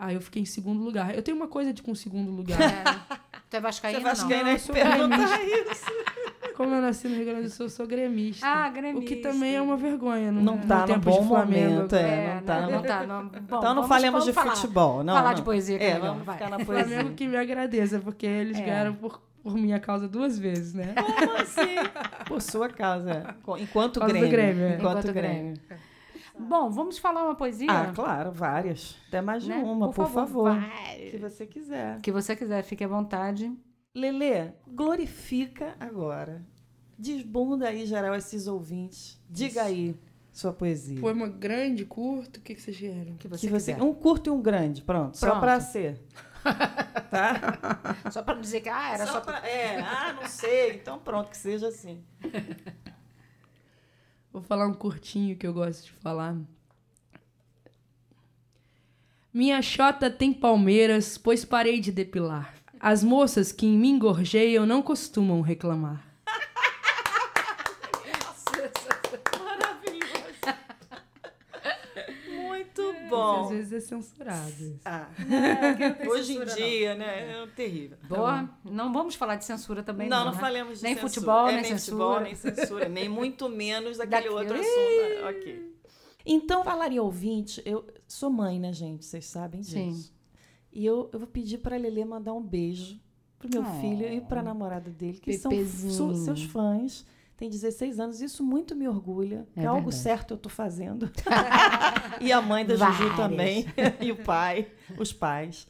Aí 0.03 0.15
eu 0.15 0.21
fiquei 0.21 0.41
em 0.41 0.45
segundo 0.45 0.83
lugar. 0.83 1.13
Eu 1.13 1.21
tenho 1.21 1.37
uma 1.37 1.47
coisa 1.47 1.71
de 1.71 1.83
com 1.83 1.93
segundo 1.93 2.31
lugar. 2.31 2.59
É. 2.59 3.17
Tu 3.51 3.57
é 3.57 3.59
vascaína, 3.59 3.99
Você 3.99 4.03
vascaína 4.03 4.43
Não, 4.43 4.49
eu 4.49 4.55
é 4.55 4.57
sou 4.57 4.73
perguntar 4.73 5.43
isso. 5.43 5.85
Como 6.57 6.73
eu 6.73 6.81
nasci 6.81 7.07
no 7.07 7.15
Rio 7.17 7.25
Grande 7.25 7.41
do 7.43 7.49
Sul, 7.51 7.67
eu 7.67 7.69
sou 7.69 7.85
gremista. 7.85 8.47
Ah, 8.47 8.67
o 8.67 8.71
gremista. 8.73 9.07
que 9.07 9.15
também 9.17 9.55
é 9.55 9.61
uma 9.61 9.77
vergonha. 9.77 10.31
Não, 10.31 10.41
Não 10.41 10.57
tá 10.57 10.79
no 10.81 10.87
tempo 10.87 11.11
de 11.11 11.17
bom 11.19 11.27
Flamengo 11.27 11.69
momento, 11.75 11.95
agora. 11.95 12.07
é. 12.11 12.33
não 12.35 12.41
tá, 12.43 12.61
não, 12.61 12.71
não- 12.71 12.81
tá. 12.81 13.05
Não, 13.05 13.27
bom, 13.27 13.57
Então 13.57 13.73
não 13.75 13.83
falemos 13.87 14.25
de 14.25 14.33
falar. 14.33 14.55
futebol. 14.55 15.03
Não, 15.03 15.13
falar 15.13 15.29
não. 15.29 15.35
de 15.35 15.41
poesia 15.43 15.77
que 15.77 15.83
é 15.83 15.89
É, 15.91 15.99
vamos 15.99 16.23
vai. 16.25 16.35
ficar 16.37 16.49
na 16.49 16.57
O 16.57 16.65
poesia. 16.65 16.85
Flamengo 16.95 17.15
que 17.15 17.27
me 17.27 17.37
agradeça, 17.37 17.99
porque 17.99 18.25
eles 18.25 18.57
É. 18.57 18.61
ganharam 18.63 18.95
por, 18.95 19.21
por 19.43 19.53
minha 19.55 19.79
causa 19.79 20.07
duas 20.07 20.39
vezes, 20.39 20.73
né? 20.73 20.95
Como 20.95 21.37
assim? 21.37 21.75
Por 22.25 22.41
sua 22.41 22.69
causa. 22.69 23.11
é. 23.11 23.61
Enquanto 23.61 23.99
Grêmio. 23.99 24.29
Grêmio, 24.29 24.63
é. 24.63 24.75
Enquanto, 24.77 24.97
Enquanto 24.99 25.13
Grêmio. 25.13 25.53
Bom, 26.47 26.69
vamos 26.69 26.97
falar 26.97 27.23
uma 27.23 27.36
poesia? 27.36 27.67
Ah, 27.69 27.91
claro, 27.93 28.32
várias. 28.32 28.97
Até 29.08 29.21
mais 29.21 29.43
de 29.43 29.49
né? 29.49 29.58
uma, 29.58 29.91
por, 29.91 30.10
favor. 30.10 30.51
vai. 30.54 31.10
Se 31.10 31.17
você 31.17 31.45
quiser. 31.45 31.97
O 31.97 32.01
que 32.01 32.12
você 32.12 32.36
quiser, 32.36 32.63
fique 32.63 32.84
à 32.84 32.88
vontade. 32.88 33.51
Lelê, 33.95 34.51
glorifica 34.67 35.75
agora. 35.80 36.45
Desbunda 36.97 37.67
aí, 37.67 37.86
geral, 37.86 38.15
esses 38.15 38.47
ouvintes. 38.47 39.21
Diga 39.30 39.63
aí 39.63 39.95
sua 40.32 40.54
poesia. 40.54 40.99
Poema 40.99 41.27
grande, 41.27 41.86
curto, 41.86 42.38
o 42.38 42.41
que, 42.41 42.56
que 42.56 42.62
vocês 42.62 42.77
querem? 42.77 43.17
Que 43.17 43.27
você 43.27 43.47
que 43.47 43.51
você, 43.51 43.73
quiser. 43.73 43.84
um 43.84 43.93
curto 43.93 44.30
e 44.30 44.32
um 44.32 44.41
grande, 44.41 44.82
pronto. 44.82 45.17
Só 45.17 45.27
Pronto. 45.27 45.41
pra 45.41 45.60
ser. 45.60 46.01
Tá? 47.12 47.97
Só 48.10 48.23
para 48.23 48.39
dizer 48.39 48.62
que 48.62 48.69
ah, 48.69 48.93
era 48.93 49.06
só, 49.06 49.19
pra... 49.19 49.45
É, 49.45 49.82
ah, 49.82 50.13
não 50.13 50.30
sei. 50.30 50.75
Então 50.75 50.97
pronto, 50.97 51.30
que 51.30 51.36
seja 51.36 51.67
assim. 51.67 52.01
Vou 54.31 54.41
falar 54.41 54.67
um 54.67 54.73
curtinho 54.73 55.35
que 55.35 55.45
eu 55.45 55.53
gosto 55.53 55.85
de 55.85 55.91
falar. 55.93 56.37
Minha 59.33 59.61
chota 59.61 60.09
tem 60.09 60.33
palmeiras, 60.33 61.17
pois 61.17 61.45
parei 61.45 61.79
de 61.79 61.91
depilar. 61.91 62.53
As 62.79 63.03
moças 63.03 63.51
que 63.51 63.65
em 63.65 63.77
mim 63.77 63.99
gorjeiam 63.99 64.65
não 64.65 64.81
costumam 64.81 65.41
reclamar. 65.41 66.11
Muito 73.23 73.41
Às 73.41 73.47
bom. 73.47 73.49
vezes 73.55 73.73
é 73.73 73.79
censurado. 73.79 74.79
Ah, 74.86 75.07
tem 75.97 76.07
hoje 76.10 76.34
em 76.34 76.39
censura, 76.39 76.55
dia, 76.55 76.95
né? 76.95 77.43
É 77.43 77.47
terrível. 77.55 77.97
boa. 78.07 78.49
Não 78.63 78.91
vamos 78.91 79.15
falar 79.15 79.36
de 79.36 79.45
censura 79.45 79.84
também, 79.84 80.10
não, 80.10 80.17
não. 80.19 80.25
não 80.25 80.31
né? 80.34 80.39
falemos 80.39 80.77
de 80.79 80.84
Nem 80.84 80.93
censura. 80.95 81.10
futebol, 81.13 81.47
É, 81.47 81.51
nem 81.53 81.62
nem 81.63 81.77
futebol, 81.77 82.07
censura. 82.19 82.23
nem 82.23 82.36
censura, 82.36 82.89
nem 82.89 83.10
muito 83.10 83.47
menos 83.49 83.97
daquele 83.99 84.29
outro 84.29 84.55
assunto. 84.55 85.25
Ok. 85.29 85.71
Então, 86.25 86.63
falaria 86.63 87.01
ouvinte, 87.01 87.62
eu 87.65 87.86
sou 88.07 88.29
mãe, 88.29 88.60
né, 88.60 88.71
gente? 88.71 89.03
Vocês 89.05 89.25
sabem 89.25 89.62
disso. 89.62 89.73
Sim. 89.73 90.10
E 90.71 90.86
eu, 90.86 91.10
eu 91.12 91.19
vou 91.19 91.27
pedir 91.27 91.57
para 91.57 91.75
Lelê 91.77 92.05
mandar 92.05 92.34
um 92.34 92.41
beijo 92.41 92.99
pro 93.39 93.49
meu 93.49 93.63
Oh. 93.63 93.81
filho 93.81 94.07
e 94.07 94.21
para 94.21 94.39
a 94.39 94.43
namorada 94.43 94.89
dele, 94.91 95.17
que 95.19 95.34
são 95.34 95.51
seus 96.15 96.43
fãs. 96.43 97.05
Tem 97.41 97.49
16 97.49 97.99
anos, 97.99 98.21
isso 98.21 98.43
muito 98.43 98.75
me 98.75 98.88
orgulha. 98.88 99.47
É 99.56 99.63
É, 99.63 99.65
algo 99.65 99.91
certo 99.91 100.36
eu 100.36 100.38
tô 100.38 100.47
fazendo. 100.47 101.10
e 102.21 102.32
a 102.32 102.39
mãe 102.39 102.63
da 102.63 102.75
Juju 102.75 102.91
Várias. 102.91 103.15
também, 103.15 103.65
e 103.99 104.12
o 104.12 104.17
pai, 104.17 104.67
os 104.95 105.12
pais. 105.12 105.67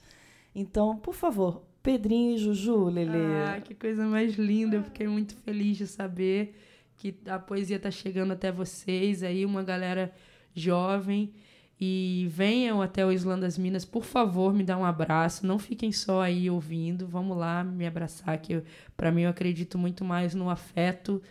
Então, 0.53 0.97
por 0.97 1.13
favor, 1.15 1.61
Pedrinho 1.81 2.35
e 2.35 2.37
Juju, 2.37 2.89
Lele. 2.89 3.11
Ah, 3.47 3.61
que 3.61 3.73
coisa 3.73 4.03
mais 4.05 4.33
linda. 4.35 4.75
Eu 4.75 4.83
fiquei 4.83 5.07
muito 5.07 5.33
feliz 5.33 5.77
de 5.77 5.87
saber 5.87 6.59
que 6.97 7.15
a 7.25 7.39
poesia 7.39 7.79
tá 7.79 7.89
chegando 7.89 8.33
até 8.33 8.51
vocês 8.51 9.23
aí, 9.23 9.45
uma 9.45 9.63
galera 9.63 10.13
jovem. 10.53 11.31
E 11.79 12.27
venham 12.29 12.81
até 12.81 13.05
o 13.05 13.13
Islã 13.13 13.39
das 13.39 13.57
Minas, 13.57 13.85
por 13.85 14.03
favor, 14.03 14.53
me 14.53 14.65
dá 14.65 14.77
um 14.77 14.83
abraço. 14.83 15.47
Não 15.47 15.57
fiquem 15.57 15.93
só 15.93 16.21
aí 16.21 16.49
ouvindo. 16.49 17.07
Vamos 17.07 17.37
lá 17.37 17.63
me 17.63 17.87
abraçar, 17.87 18.37
que 18.39 18.61
para 18.97 19.09
mim 19.09 19.21
eu 19.21 19.29
acredito 19.29 19.77
muito 19.77 20.03
mais 20.03 20.35
no 20.35 20.49
afeto 20.49 21.21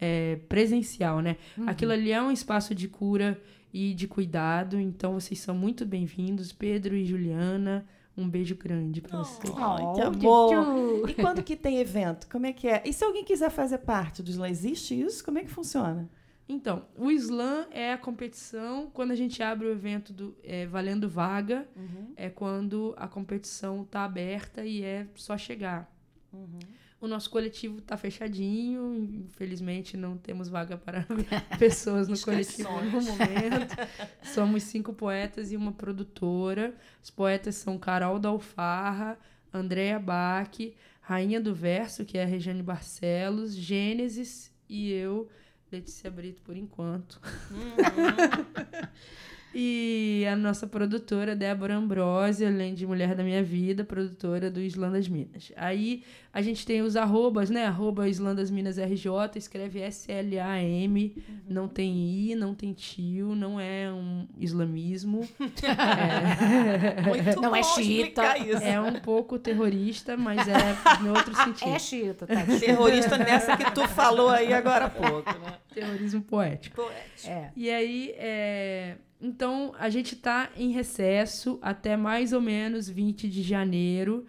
é, 0.00 0.36
presencial, 0.48 1.20
né? 1.20 1.36
Uhum. 1.56 1.68
Aquilo 1.68 1.92
ali 1.92 2.10
é 2.10 2.22
um 2.22 2.30
espaço 2.30 2.74
de 2.74 2.88
cura 2.88 3.40
e 3.72 3.94
de 3.94 4.08
cuidado. 4.08 4.78
Então 4.78 5.14
vocês 5.14 5.38
são 5.40 5.54
muito 5.54 5.84
bem-vindos, 5.84 6.52
Pedro 6.52 6.96
e 6.96 7.04
Juliana. 7.04 7.86
Um 8.16 8.28
beijo 8.28 8.56
grande 8.56 9.00
para 9.00 9.18
vocês. 9.18 9.52
Oh, 9.56 9.92
que 9.92 10.00
amor. 10.00 11.08
E 11.08 11.14
quando 11.14 11.42
que 11.42 11.56
tem 11.56 11.78
evento? 11.78 12.28
Como 12.28 12.44
é 12.44 12.52
que 12.52 12.68
é? 12.68 12.82
E 12.84 12.92
se 12.92 13.04
alguém 13.04 13.24
quiser 13.24 13.50
fazer 13.50 13.78
parte 13.78 14.22
do 14.22 14.30
Islã, 14.30 14.48
existe 14.48 15.00
isso? 15.00 15.24
Como 15.24 15.38
é 15.38 15.44
que 15.44 15.50
funciona? 15.50 16.10
Então, 16.48 16.84
o 16.96 17.12
slam 17.12 17.66
é 17.70 17.92
a 17.92 17.98
competição 17.98 18.90
quando 18.92 19.12
a 19.12 19.14
gente 19.14 19.40
abre 19.40 19.68
o 19.68 19.70
evento 19.70 20.12
do 20.12 20.36
é, 20.42 20.66
valendo 20.66 21.08
vaga, 21.08 21.68
uhum. 21.76 22.12
é 22.16 22.28
quando 22.28 22.92
a 22.96 23.06
competição 23.06 23.82
está 23.82 24.04
aberta 24.04 24.64
e 24.64 24.82
é 24.82 25.06
só 25.14 25.38
chegar. 25.38 25.88
Uhum. 26.32 26.58
O 27.00 27.08
nosso 27.08 27.30
coletivo 27.30 27.78
está 27.78 27.96
fechadinho, 27.96 28.94
infelizmente 29.24 29.96
não 29.96 30.18
temos 30.18 30.50
vaga 30.50 30.76
para 30.76 31.06
pessoas 31.58 32.08
no 32.08 32.20
coletivo 32.20 32.68
no 32.68 33.00
momento. 33.00 33.74
Somos 34.22 34.64
cinco 34.64 34.92
poetas 34.92 35.50
e 35.50 35.56
uma 35.56 35.72
produtora. 35.72 36.74
Os 37.02 37.08
poetas 37.08 37.54
são 37.54 37.78
Carol 37.78 38.18
Dalfarra, 38.18 39.18
Andréa 39.52 39.98
Bach, 39.98 40.58
Rainha 41.00 41.40
do 41.40 41.54
Verso, 41.54 42.04
que 42.04 42.18
é 42.18 42.22
a 42.22 42.26
Regiane 42.26 42.62
Barcelos, 42.62 43.54
Gênesis 43.54 44.52
e 44.68 44.92
eu, 44.92 45.26
Letícia 45.72 46.10
Brito 46.10 46.42
por 46.42 46.54
enquanto. 46.54 47.18
Uhum. 47.50 47.76
e 49.54 50.24
a 50.30 50.36
nossa 50.36 50.66
produtora, 50.66 51.34
Débora 51.34 51.74
Ambrose, 51.74 52.44
além 52.44 52.72
de 52.72 52.86
Mulher 52.86 53.14
da 53.16 53.24
Minha 53.24 53.42
Vida, 53.42 53.82
produtora 53.82 54.50
do 54.50 54.60
Islandas 54.60 55.08
Minas. 55.08 55.50
Aí 55.56 56.04
a 56.32 56.40
gente 56.40 56.64
tem 56.64 56.82
os 56.82 56.94
arrobas, 56.94 57.50
né? 57.50 57.66
Arroba 57.66 58.08
Islandas 58.08 58.48
Minas 58.50 58.78
RJ, 58.78 59.10
escreve 59.34 59.80
S-L-A-M, 59.80 61.14
uhum. 61.16 61.34
não 61.48 61.66
tem 61.66 61.96
I, 61.96 62.34
não 62.36 62.54
tem 62.54 62.72
tio, 62.72 63.34
não 63.34 63.58
é 63.58 63.90
um 63.90 64.28
islamismo. 64.38 65.28
é... 65.66 67.02
Muito 67.02 67.40
não 67.40 67.56
é 67.56 67.62
xiita. 67.64 68.22
É 68.62 68.80
um 68.80 69.00
pouco 69.00 69.36
terrorista, 69.36 70.16
mas 70.16 70.46
é 70.46 71.02
no 71.02 71.10
outro 71.10 71.34
sentido. 71.34 71.74
É 71.74 71.78
xiita, 71.80 72.26
tá? 72.28 72.46
Terrorista 72.60 73.18
nessa 73.18 73.56
que 73.56 73.68
tu 73.72 73.88
falou 73.88 74.28
aí 74.28 74.52
agora 74.52 74.84
há 74.84 74.90
pouco, 74.90 75.32
né? 75.40 75.58
Terrorismo 75.74 76.22
poético. 76.22 76.76
Poético. 76.76 77.28
É. 77.28 77.50
E 77.56 77.68
aí, 77.68 78.14
é... 78.16 78.96
então, 79.20 79.74
a 79.78 79.90
gente 79.90 80.14
está 80.14 80.50
em 80.56 80.70
recesso 80.72 81.58
até 81.60 81.96
mais 81.96 82.32
ou 82.32 82.40
menos 82.40 82.88
20 82.88 83.28
de 83.28 83.42
janeiro 83.42 84.24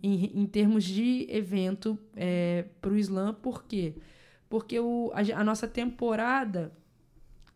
em, 0.00 0.40
em 0.40 0.46
termos 0.46 0.84
de 0.84 1.26
evento 1.28 1.98
é, 2.14 2.66
para 2.80 2.92
o 2.92 2.96
Islã. 2.96 3.34
Por 3.34 3.64
quê? 3.64 3.96
Porque 4.48 4.78
o, 4.78 5.10
a, 5.12 5.40
a, 5.40 5.42
nossa 5.42 5.66
temporada 5.66 6.72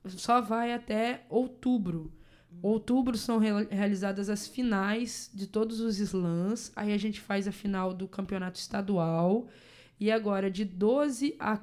só 0.05 0.41
vai 0.41 0.73
até 0.73 1.25
outubro. 1.29 2.13
Outubro 2.61 3.17
são 3.17 3.39
re, 3.39 3.51
realizadas 3.71 4.29
as 4.29 4.49
finais 4.49 5.31
de 5.33 5.47
todos 5.47 5.81
os 5.81 6.01
slams. 6.01 6.73
Aí 6.75 6.93
a 6.93 6.99
gente 6.99 7.21
faz 7.21 7.47
a 7.47 7.53
final 7.53 7.95
do 7.95 8.09
campeonato 8.09 8.59
estadual. 8.59 9.47
E 10.01 10.11
agora, 10.11 10.51
de 10.51 10.65
12 10.65 11.37
a, 11.39 11.57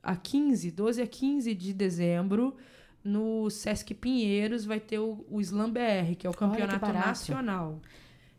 a 0.00 0.14
15, 0.14 0.70
12 0.70 1.02
a 1.02 1.06
15 1.08 1.54
de 1.54 1.72
dezembro, 1.72 2.54
no 3.04 3.50
Sesc 3.50 3.92
Pinheiros, 3.94 4.64
vai 4.64 4.80
ter 4.80 4.98
o, 4.98 5.24
o 5.30 5.40
Slam 5.40 5.70
BR, 5.70 6.16
que 6.18 6.26
é 6.26 6.30
o 6.30 6.34
campeonato 6.34 6.92
nacional. 6.92 7.80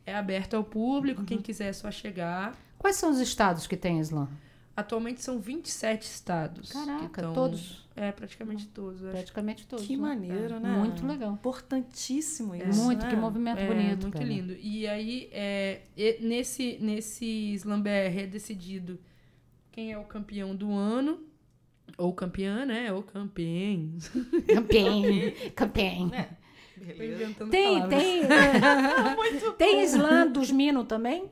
É 0.06 0.16
aberto 0.16 0.56
ao 0.56 0.64
público, 0.64 1.22
uhum. 1.22 1.26
quem 1.26 1.38
quiser 1.38 1.68
é 1.68 1.74
só 1.74 1.92
chegar. 1.92 2.58
Quais 2.78 2.96
são 2.96 3.12
os 3.12 3.20
estados 3.20 3.68
que 3.68 3.78
tem 3.78 4.00
Islã? 4.00 4.28
Atualmente 4.76 5.24
são 5.24 5.40
27 5.40 6.04
estados. 6.04 6.72
Caraca, 6.72 7.22
tão... 7.22 7.34
todos? 7.34 7.88
É, 7.96 8.12
praticamente 8.12 8.68
todos. 8.68 9.00
Praticamente 9.02 9.66
todos. 9.66 9.86
Que 9.86 9.96
né? 9.96 10.02
maneiro, 10.02 10.56
é. 10.56 10.60
né? 10.60 10.78
Muito 10.78 11.08
legal. 11.08 11.32
Importantíssimo 11.32 12.54
é. 12.54 12.68
isso. 12.68 12.84
Muito, 12.84 13.04
né? 13.04 13.10
que 13.10 13.16
movimento 13.16 13.60
é, 13.60 13.68
bonito. 13.68 14.02
Muito 14.02 14.12
cara. 14.12 14.26
lindo. 14.26 14.54
E 14.60 14.86
aí, 14.86 15.30
é, 15.32 15.82
nesse, 16.20 16.78
nesse 16.82 17.54
Slam 17.54 17.82
BR 17.82 18.20
é 18.20 18.28
decidido 18.28 19.00
quem 19.72 19.94
é 19.94 19.98
o 19.98 20.04
campeão 20.04 20.54
do 20.54 20.74
ano. 20.74 21.20
Ou 21.98 22.14
campeã, 22.14 22.66
né? 22.66 22.92
Ou 22.92 23.02
campeão. 23.04 23.90
Campeão. 24.54 25.02
campeão. 25.56 26.12
É. 26.14 26.30
Beleza. 26.78 27.34
Tem, 27.50 27.88
tem. 27.88 28.22
tem 29.58 29.82
slam 29.84 30.30
dos 30.32 30.52
Mino 30.52 30.84
também? 30.84 31.30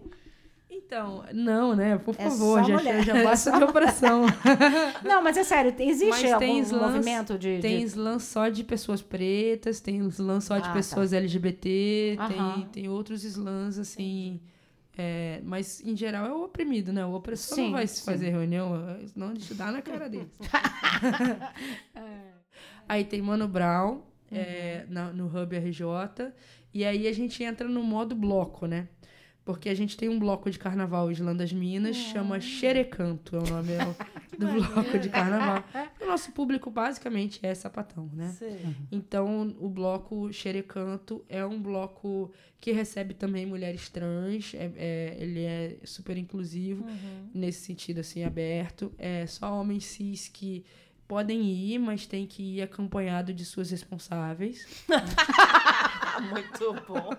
Então, 0.69 1.23
não, 1.33 1.75
né? 1.75 1.97
Por 1.97 2.15
É 2.17 2.23
favor, 2.29 2.63
já, 2.63 2.73
mulher. 2.77 3.03
já 3.03 3.13
basta 3.23 3.51
de 3.51 3.63
operação. 3.63 4.25
Não, 5.03 5.21
mas 5.21 5.37
é 5.37 5.43
sério, 5.43 5.73
existe 5.77 6.09
Mas 6.09 6.33
algum 6.33 6.59
slams- 6.61 6.93
movimento 6.95 7.37
de. 7.37 7.59
Tem 7.59 7.79
de... 7.79 7.83
slam 7.85 8.19
só 8.19 8.47
de 8.49 8.63
pessoas 8.63 9.01
pretas, 9.01 9.79
tem 9.79 9.99
slam 10.07 10.39
só 10.41 10.55
de 10.57 10.63
Ah, 10.63 10.67
tá. 10.67 10.73
pessoas 10.73 11.13
LGBT, 11.13 12.15
Aham. 12.19 12.53
tem, 12.53 12.65
tem 12.69 12.89
outros 12.89 13.23
slams, 13.23 13.77
assim. 13.77 14.39
É, 14.97 15.41
mas, 15.43 15.81
em 15.81 15.95
geral, 15.95 16.25
é 16.25 16.31
o 16.33 16.43
oprimido, 16.43 16.93
né? 16.93 17.05
O 17.05 17.13
opressor 17.13 17.55
Sim, 17.55 17.63
não 17.65 17.71
vai 17.71 17.87
sim. 17.87 18.05
fazer 18.05 18.29
reunião, 18.29 18.71
não 19.15 19.33
de 19.33 19.53
dar 19.53 19.71
na 19.71 19.81
cara 19.81 20.09
deles. 20.09 20.37
Aí 22.87 23.03
tem 23.05 23.21
Mano 23.21 23.47
Brown 23.47 24.01
é, 24.31 24.85
na- 24.89 25.11
no 25.11 25.25
Hub 25.27 25.55
RJ. 25.55 26.31
E 26.73 26.83
aí 26.83 27.07
a 27.07 27.13
gente 27.13 27.43
entra 27.43 27.67
no 27.67 27.83
modo 27.83 28.15
bloco, 28.15 28.65
né? 28.65 28.87
Porque 29.45 29.67
a 29.67 29.75
gente 29.75 29.97
tem 29.97 30.07
um 30.07 30.17
bloco 30.17 30.49
de 30.49 30.57
carnaval 30.57 31.11
Islã 31.11 31.35
das 31.35 31.51
Minas, 31.51 31.97
chama 31.97 32.39
Xerecanto, 32.39 33.35
é 33.35 33.39
o 33.39 33.43
nome 33.49 33.71
do 34.39 34.47
bloco 34.47 34.97
de 34.97 35.09
carnaval. 35.09 35.63
O 35.99 36.05
nosso 36.05 36.31
público 36.31 36.71
basicamente 36.71 37.39
é 37.43 37.53
sapatão, 37.53 38.09
né? 38.13 38.29
Sei. 38.39 38.57
Então, 38.89 39.53
o 39.59 39.67
bloco 39.67 40.31
Xerecanto 40.31 41.25
é 41.27 41.45
um 41.45 41.61
bloco 41.61 42.31
que 42.61 42.71
recebe 42.71 43.13
também 43.13 43.45
mulheres 43.45 43.89
trans, 43.89 44.53
é, 44.53 44.71
é- 44.77 45.17
ele 45.19 45.41
é 45.43 45.77
super 45.83 46.17
inclusivo, 46.17 46.85
nesse 47.33 47.65
sentido, 47.65 47.99
assim, 47.99 48.23
aberto. 48.23 48.93
É 48.97 49.27
só 49.27 49.59
homens 49.59 49.83
cis 49.85 50.29
que 50.29 50.63
podem 51.05 51.41
ir, 51.51 51.79
mas 51.79 52.05
tem 52.07 52.25
que 52.25 52.41
ir 52.41 52.61
acompanhado 52.61 53.33
de 53.33 53.43
suas 53.43 53.69
responsáveis. 53.69 54.65
Muito 56.31 56.73
bom. 56.87 57.09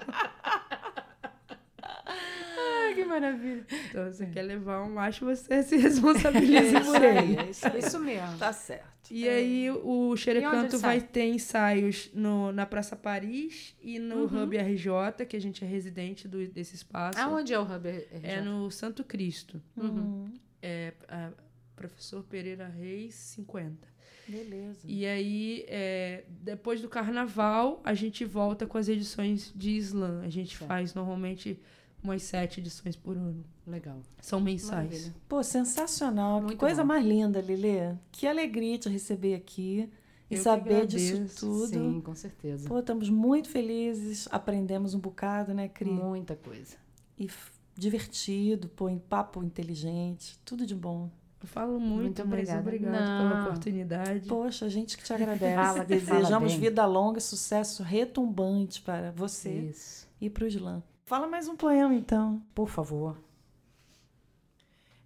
Que 2.94 3.04
maravilha. 3.04 3.66
Então, 3.90 4.12
você 4.12 4.26
quer 4.26 4.42
levar 4.42 4.82
um 4.82 4.90
macho, 4.94 5.24
você 5.24 5.62
se 5.62 5.76
responsabiliza 5.76 6.80
por 6.80 7.02
ele. 7.02 7.36
É 7.38 7.50
isso 7.50 7.66
aí. 7.66 7.78
Isso 7.78 7.98
mesmo. 7.98 8.38
Tá 8.38 8.52
certo. 8.52 8.94
E 9.10 9.28
aí, 9.28 9.70
o 9.70 10.16
Xerecanto 10.16 10.78
vai 10.78 10.98
sai? 11.00 11.08
ter 11.08 11.24
ensaios 11.26 12.10
no, 12.14 12.50
na 12.52 12.64
Praça 12.64 12.96
Paris 12.96 13.76
e 13.82 13.98
no 13.98 14.24
Uhum. 14.24 14.44
Hub 14.44 14.56
RJ, 14.56 15.26
que 15.28 15.36
a 15.36 15.40
gente 15.40 15.62
é 15.62 15.66
residente 15.66 16.26
do, 16.26 16.46
desse 16.48 16.74
espaço. 16.74 17.18
Aonde 17.18 17.52
é 17.52 17.58
o 17.58 17.62
Hub? 17.62 17.86
É 18.22 18.40
no 18.40 18.70
Santo 18.70 19.04
Cristo. 19.04 19.60
Uhum. 19.76 20.32
É, 20.62 20.94
a- 21.08 21.32
professor 21.76 22.22
Pereira 22.22 22.66
Reis, 22.68 23.14
50. 23.14 23.86
Beleza. 24.26 24.78
E 24.86 25.04
aí, 25.04 25.66
é, 25.68 26.24
depois 26.28 26.80
do 26.80 26.88
carnaval, 26.88 27.82
a 27.84 27.92
gente 27.92 28.24
volta 28.24 28.66
com 28.66 28.78
as 28.78 28.88
edições 28.88 29.52
de 29.54 29.76
slam. 29.76 30.22
A 30.22 30.30
gente 30.30 30.56
Certo. 30.56 30.66
faz 30.68 30.94
normalmente 30.94 31.60
umas 32.04 32.22
sete 32.22 32.60
edições 32.60 32.94
por 32.94 33.16
ano. 33.16 33.42
Legal. 33.66 34.00
São 34.20 34.38
mensais. 34.40 34.90
Maravilha. 34.90 35.14
Pô, 35.28 35.42
sensacional. 35.42 36.40
que 36.40 36.46
Muito 36.46 36.58
coisa 36.60 36.82
bom. 36.82 36.88
mais 36.88 37.04
linda, 37.04 37.40
Lilê. 37.40 37.94
Que 38.12 38.26
alegria 38.26 38.78
te 38.78 38.88
receber 38.88 39.34
aqui 39.34 39.90
e 40.30 40.34
Eu 40.34 40.38
que 40.38 40.44
saber 40.44 40.86
disso 40.86 41.24
tudo. 41.40 41.66
Sim, 41.68 42.00
com 42.00 42.14
certeza. 42.14 42.68
Pô, 42.68 42.78
estamos 42.78 43.08
muito 43.08 43.48
felizes, 43.48 44.28
aprendemos 44.30 44.94
um 44.94 44.98
bocado, 45.00 45.54
né, 45.54 45.68
Cri? 45.68 45.90
Muita 45.90 46.36
coisa. 46.36 46.76
E 47.18 47.28
divertido, 47.76 48.68
pô, 48.68 48.88
em 48.88 48.98
papo 48.98 49.42
inteligente, 49.42 50.38
tudo 50.44 50.66
de 50.66 50.74
bom. 50.74 51.10
Eu 51.42 51.48
falo 51.48 51.78
muito, 51.78 52.02
Muito 52.02 52.18
mas 52.26 52.28
obrigada. 52.48 52.60
obrigado 52.60 53.06
Não. 53.06 53.28
pela 53.30 53.44
oportunidade. 53.44 54.26
Poxa, 54.28 54.64
a 54.64 54.68
gente 54.70 54.96
que 54.96 55.04
te 55.04 55.12
agradece. 55.12 55.54
Fala, 55.56 55.84
Desejamos 55.86 56.54
vida 56.54 56.86
longa, 56.86 57.20
sucesso 57.20 57.82
retumbante 57.82 58.80
para 58.80 59.10
você 59.10 59.50
Isso. 59.50 60.08
e 60.20 60.30
para 60.30 60.44
o 60.44 60.46
Slam. 60.46 60.82
Fala 61.06 61.26
mais 61.26 61.46
um 61.48 61.54
poema, 61.54 61.94
então. 61.94 62.40
Por 62.54 62.66
favor. 62.66 63.18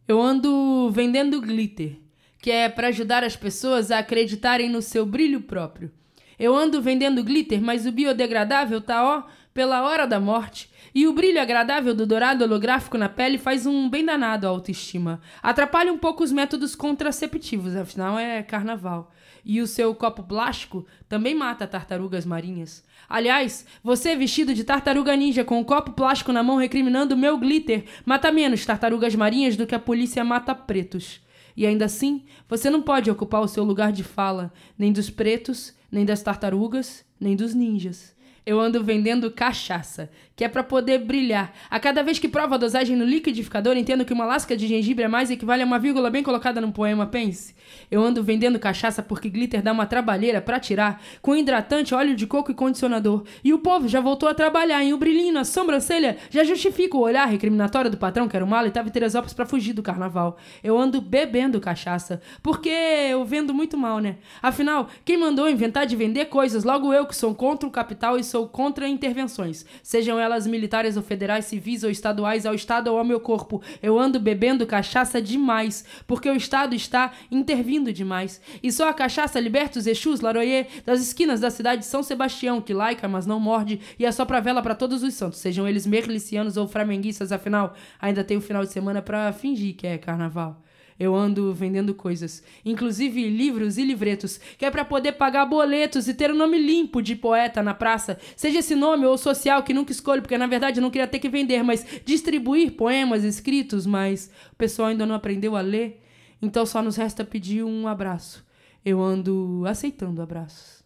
Eu 0.06 0.22
ando 0.22 0.88
vendendo 0.92 1.40
glitter, 1.40 1.98
que 2.40 2.52
é 2.52 2.68
para 2.68 2.86
ajudar 2.86 3.24
as 3.24 3.34
pessoas 3.34 3.90
a 3.90 3.98
acreditarem 3.98 4.70
no 4.70 4.80
seu 4.80 5.04
brilho 5.04 5.40
próprio. 5.40 5.90
Eu 6.38 6.54
ando 6.54 6.80
vendendo 6.80 7.24
glitter, 7.24 7.60
mas 7.60 7.84
o 7.84 7.90
biodegradável 7.90 8.80
tá 8.80 9.04
ó 9.04 9.24
pela 9.52 9.82
hora 9.82 10.06
da 10.06 10.20
morte. 10.20 10.70
E 10.94 11.04
o 11.08 11.12
brilho 11.12 11.42
agradável 11.42 11.92
do 11.92 12.06
dourado 12.06 12.44
holográfico 12.44 12.96
na 12.96 13.08
pele 13.08 13.36
faz 13.36 13.66
um 13.66 13.90
bem 13.90 14.04
danado 14.04 14.46
à 14.46 14.50
autoestima. 14.50 15.20
Atrapalha 15.42 15.92
um 15.92 15.98
pouco 15.98 16.22
os 16.22 16.30
métodos 16.30 16.76
contraceptivos, 16.76 17.74
afinal 17.74 18.16
é 18.16 18.40
carnaval. 18.44 19.10
E 19.44 19.60
o 19.60 19.66
seu 19.66 19.92
copo 19.96 20.22
plástico 20.22 20.86
também 21.08 21.34
mata 21.34 21.66
tartarugas 21.66 22.24
marinhas. 22.24 22.84
Aliás, 23.08 23.64
você 23.82 24.14
vestido 24.14 24.54
de 24.54 24.64
tartaruga 24.64 25.16
ninja 25.16 25.42
com 25.42 25.58
um 25.58 25.64
copo 25.64 25.92
plástico 25.92 26.30
na 26.30 26.42
mão 26.42 26.56
recriminando 26.56 27.16
meu 27.16 27.38
glitter 27.38 27.84
mata 28.04 28.30
menos 28.30 28.66
tartarugas 28.66 29.14
marinhas 29.14 29.56
do 29.56 29.66
que 29.66 29.74
a 29.74 29.78
polícia 29.78 30.22
mata 30.22 30.54
pretos. 30.54 31.20
E 31.56 31.66
ainda 31.66 31.86
assim, 31.86 32.24
você 32.48 32.68
não 32.68 32.82
pode 32.82 33.10
ocupar 33.10 33.40
o 33.40 33.48
seu 33.48 33.64
lugar 33.64 33.92
de 33.92 34.04
fala, 34.04 34.52
nem 34.78 34.92
dos 34.92 35.08
pretos, 35.08 35.74
nem 35.90 36.04
das 36.04 36.22
tartarugas, 36.22 37.04
nem 37.18 37.34
dos 37.34 37.54
ninjas. 37.54 38.14
Eu 38.44 38.60
ando 38.60 38.84
vendendo 38.84 39.30
cachaça, 39.30 40.10
que 40.38 40.44
é 40.44 40.48
para 40.48 40.62
poder 40.62 40.98
brilhar. 40.98 41.52
A 41.68 41.80
cada 41.80 42.00
vez 42.00 42.20
que 42.20 42.28
provo 42.28 42.54
a 42.54 42.56
dosagem 42.56 42.94
no 42.94 43.04
liquidificador, 43.04 43.76
entendo 43.76 44.04
que 44.04 44.12
uma 44.12 44.24
lasca 44.24 44.56
de 44.56 44.68
gengibre 44.68 45.04
a 45.04 45.08
mais 45.08 45.32
equivale 45.32 45.64
a 45.64 45.66
uma 45.66 45.80
vírgula 45.80 46.08
bem 46.10 46.22
colocada 46.22 46.60
num 46.60 46.70
poema, 46.70 47.08
pense. 47.08 47.56
Eu 47.90 48.00
ando 48.00 48.22
vendendo 48.22 48.56
cachaça 48.56 49.02
porque 49.02 49.28
glitter 49.28 49.60
dá 49.60 49.72
uma 49.72 49.84
trabalheira 49.84 50.40
para 50.40 50.60
tirar, 50.60 51.02
com 51.20 51.34
hidratante, 51.34 51.92
óleo 51.92 52.14
de 52.14 52.24
coco 52.24 52.52
e 52.52 52.54
condicionador. 52.54 53.24
E 53.42 53.52
o 53.52 53.58
povo 53.58 53.88
já 53.88 54.00
voltou 54.00 54.28
a 54.28 54.34
trabalhar, 54.34 54.84
e 54.84 54.94
o 54.94 54.96
brilhinho 54.96 55.34
na 55.34 55.42
sobrancelha 55.42 56.16
já 56.30 56.44
justifica 56.44 56.96
o 56.96 57.00
olhar 57.00 57.26
recriminatório 57.26 57.90
do 57.90 57.96
patrão, 57.96 58.28
que 58.28 58.36
era 58.36 58.44
o 58.44 58.48
malo 58.48 58.68
e 58.68 58.70
tava 58.70 58.86
em 58.86 58.92
Teresópolis 58.92 59.34
pra 59.34 59.44
fugir 59.44 59.72
do 59.72 59.82
carnaval. 59.82 60.36
Eu 60.62 60.78
ando 60.78 61.00
bebendo 61.00 61.60
cachaça, 61.60 62.22
porque 62.44 62.68
eu 62.68 63.24
vendo 63.24 63.52
muito 63.52 63.76
mal, 63.76 63.98
né? 63.98 64.18
Afinal, 64.40 64.88
quem 65.04 65.18
mandou 65.18 65.50
inventar 65.50 65.84
de 65.84 65.96
vender 65.96 66.26
coisas? 66.26 66.62
Logo 66.62 66.94
eu 66.94 67.06
que 67.06 67.16
sou 67.16 67.34
contra 67.34 67.68
o 67.68 67.72
capital 67.72 68.16
e 68.16 68.22
sou 68.22 68.46
contra 68.46 68.86
intervenções, 68.86 69.66
sejam 69.82 70.16
elas 70.16 70.27
elas 70.28 70.46
militares 70.46 70.96
ou 70.96 71.02
federais, 71.02 71.46
civis 71.46 71.82
ou 71.82 71.90
estaduais, 71.90 72.46
ao 72.46 72.54
Estado 72.54 72.88
ou 72.88 72.98
ao 72.98 73.04
meu 73.04 73.18
corpo. 73.18 73.62
Eu 73.82 73.98
ando 73.98 74.20
bebendo 74.20 74.66
cachaça 74.66 75.20
demais, 75.20 75.84
porque 76.06 76.30
o 76.30 76.36
Estado 76.36 76.74
está 76.74 77.12
intervindo 77.30 77.92
demais. 77.92 78.40
E 78.62 78.70
só 78.70 78.88
a 78.88 78.94
cachaça 78.94 79.40
liberta 79.40 79.78
os 79.78 79.86
Exus, 79.86 80.20
Laroyer, 80.20 80.66
das 80.84 81.00
esquinas 81.00 81.40
da 81.40 81.50
cidade 81.50 81.80
de 81.80 81.86
São 81.86 82.02
Sebastião, 82.02 82.60
que 82.60 82.74
laica, 82.74 83.08
mas 83.08 83.26
não 83.26 83.40
morde, 83.40 83.80
e 83.98 84.04
é 84.04 84.12
só 84.12 84.24
pra 84.24 84.40
vela 84.40 84.62
para 84.62 84.74
todos 84.74 85.02
os 85.02 85.14
santos, 85.14 85.38
sejam 85.38 85.66
eles 85.66 85.86
merlicianos 85.86 86.56
ou 86.56 86.68
flamenguistas, 86.68 87.32
afinal, 87.32 87.74
ainda 88.00 88.22
tem 88.22 88.36
o 88.36 88.40
final 88.40 88.64
de 88.64 88.72
semana 88.72 89.02
para 89.02 89.32
fingir 89.32 89.74
que 89.74 89.86
é 89.86 89.98
carnaval 89.98 90.62
eu 90.98 91.14
ando 91.14 91.52
vendendo 91.52 91.94
coisas, 91.94 92.42
inclusive 92.64 93.28
livros 93.28 93.78
e 93.78 93.84
livretos, 93.84 94.38
que 94.58 94.64
é 94.64 94.70
para 94.70 94.84
poder 94.84 95.12
pagar 95.12 95.46
boletos 95.46 96.08
e 96.08 96.14
ter 96.14 96.30
o 96.30 96.34
um 96.34 96.36
nome 96.36 96.58
limpo 96.58 97.00
de 97.00 97.14
poeta 97.14 97.62
na 97.62 97.72
praça, 97.72 98.18
seja 98.36 98.58
esse 98.58 98.74
nome 98.74 99.06
ou 99.06 99.16
social 99.16 99.62
que 99.62 99.72
nunca 99.72 99.92
escolho, 99.92 100.22
porque 100.22 100.36
na 100.36 100.46
verdade 100.46 100.78
eu 100.78 100.82
não 100.82 100.90
queria 100.90 101.06
ter 101.06 101.18
que 101.18 101.28
vender, 101.28 101.62
mas 101.62 101.86
distribuir 102.04 102.72
poemas 102.72 103.22
escritos, 103.22 103.86
mas 103.86 104.30
o 104.52 104.56
pessoal 104.56 104.88
ainda 104.88 105.06
não 105.06 105.14
aprendeu 105.14 105.54
a 105.54 105.60
ler, 105.60 106.02
então 106.42 106.66
só 106.66 106.82
nos 106.82 106.96
resta 106.96 107.24
pedir 107.24 107.62
um 107.64 107.86
abraço. 107.86 108.46
Eu 108.84 109.02
ando 109.02 109.64
aceitando 109.66 110.22
abraços. 110.22 110.77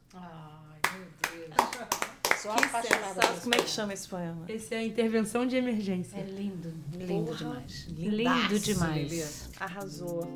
Sou 2.42 2.50
apaixonada. 2.50 3.20
Como 3.40 3.54
é 3.54 3.58
que 3.58 3.70
chama 3.70 3.94
esse 3.94 4.08
poema? 4.08 4.44
Esse 4.48 4.74
é 4.74 4.78
a 4.78 4.84
intervenção 4.84 5.46
de 5.46 5.54
emergência. 5.54 6.18
É 6.18 6.24
lindo, 6.24 6.74
lindo 6.92 7.26
Porra, 7.26 7.36
demais. 7.36 7.86
Lindo 7.88 8.58
demais. 8.58 9.48
Arrasou. 9.60 10.28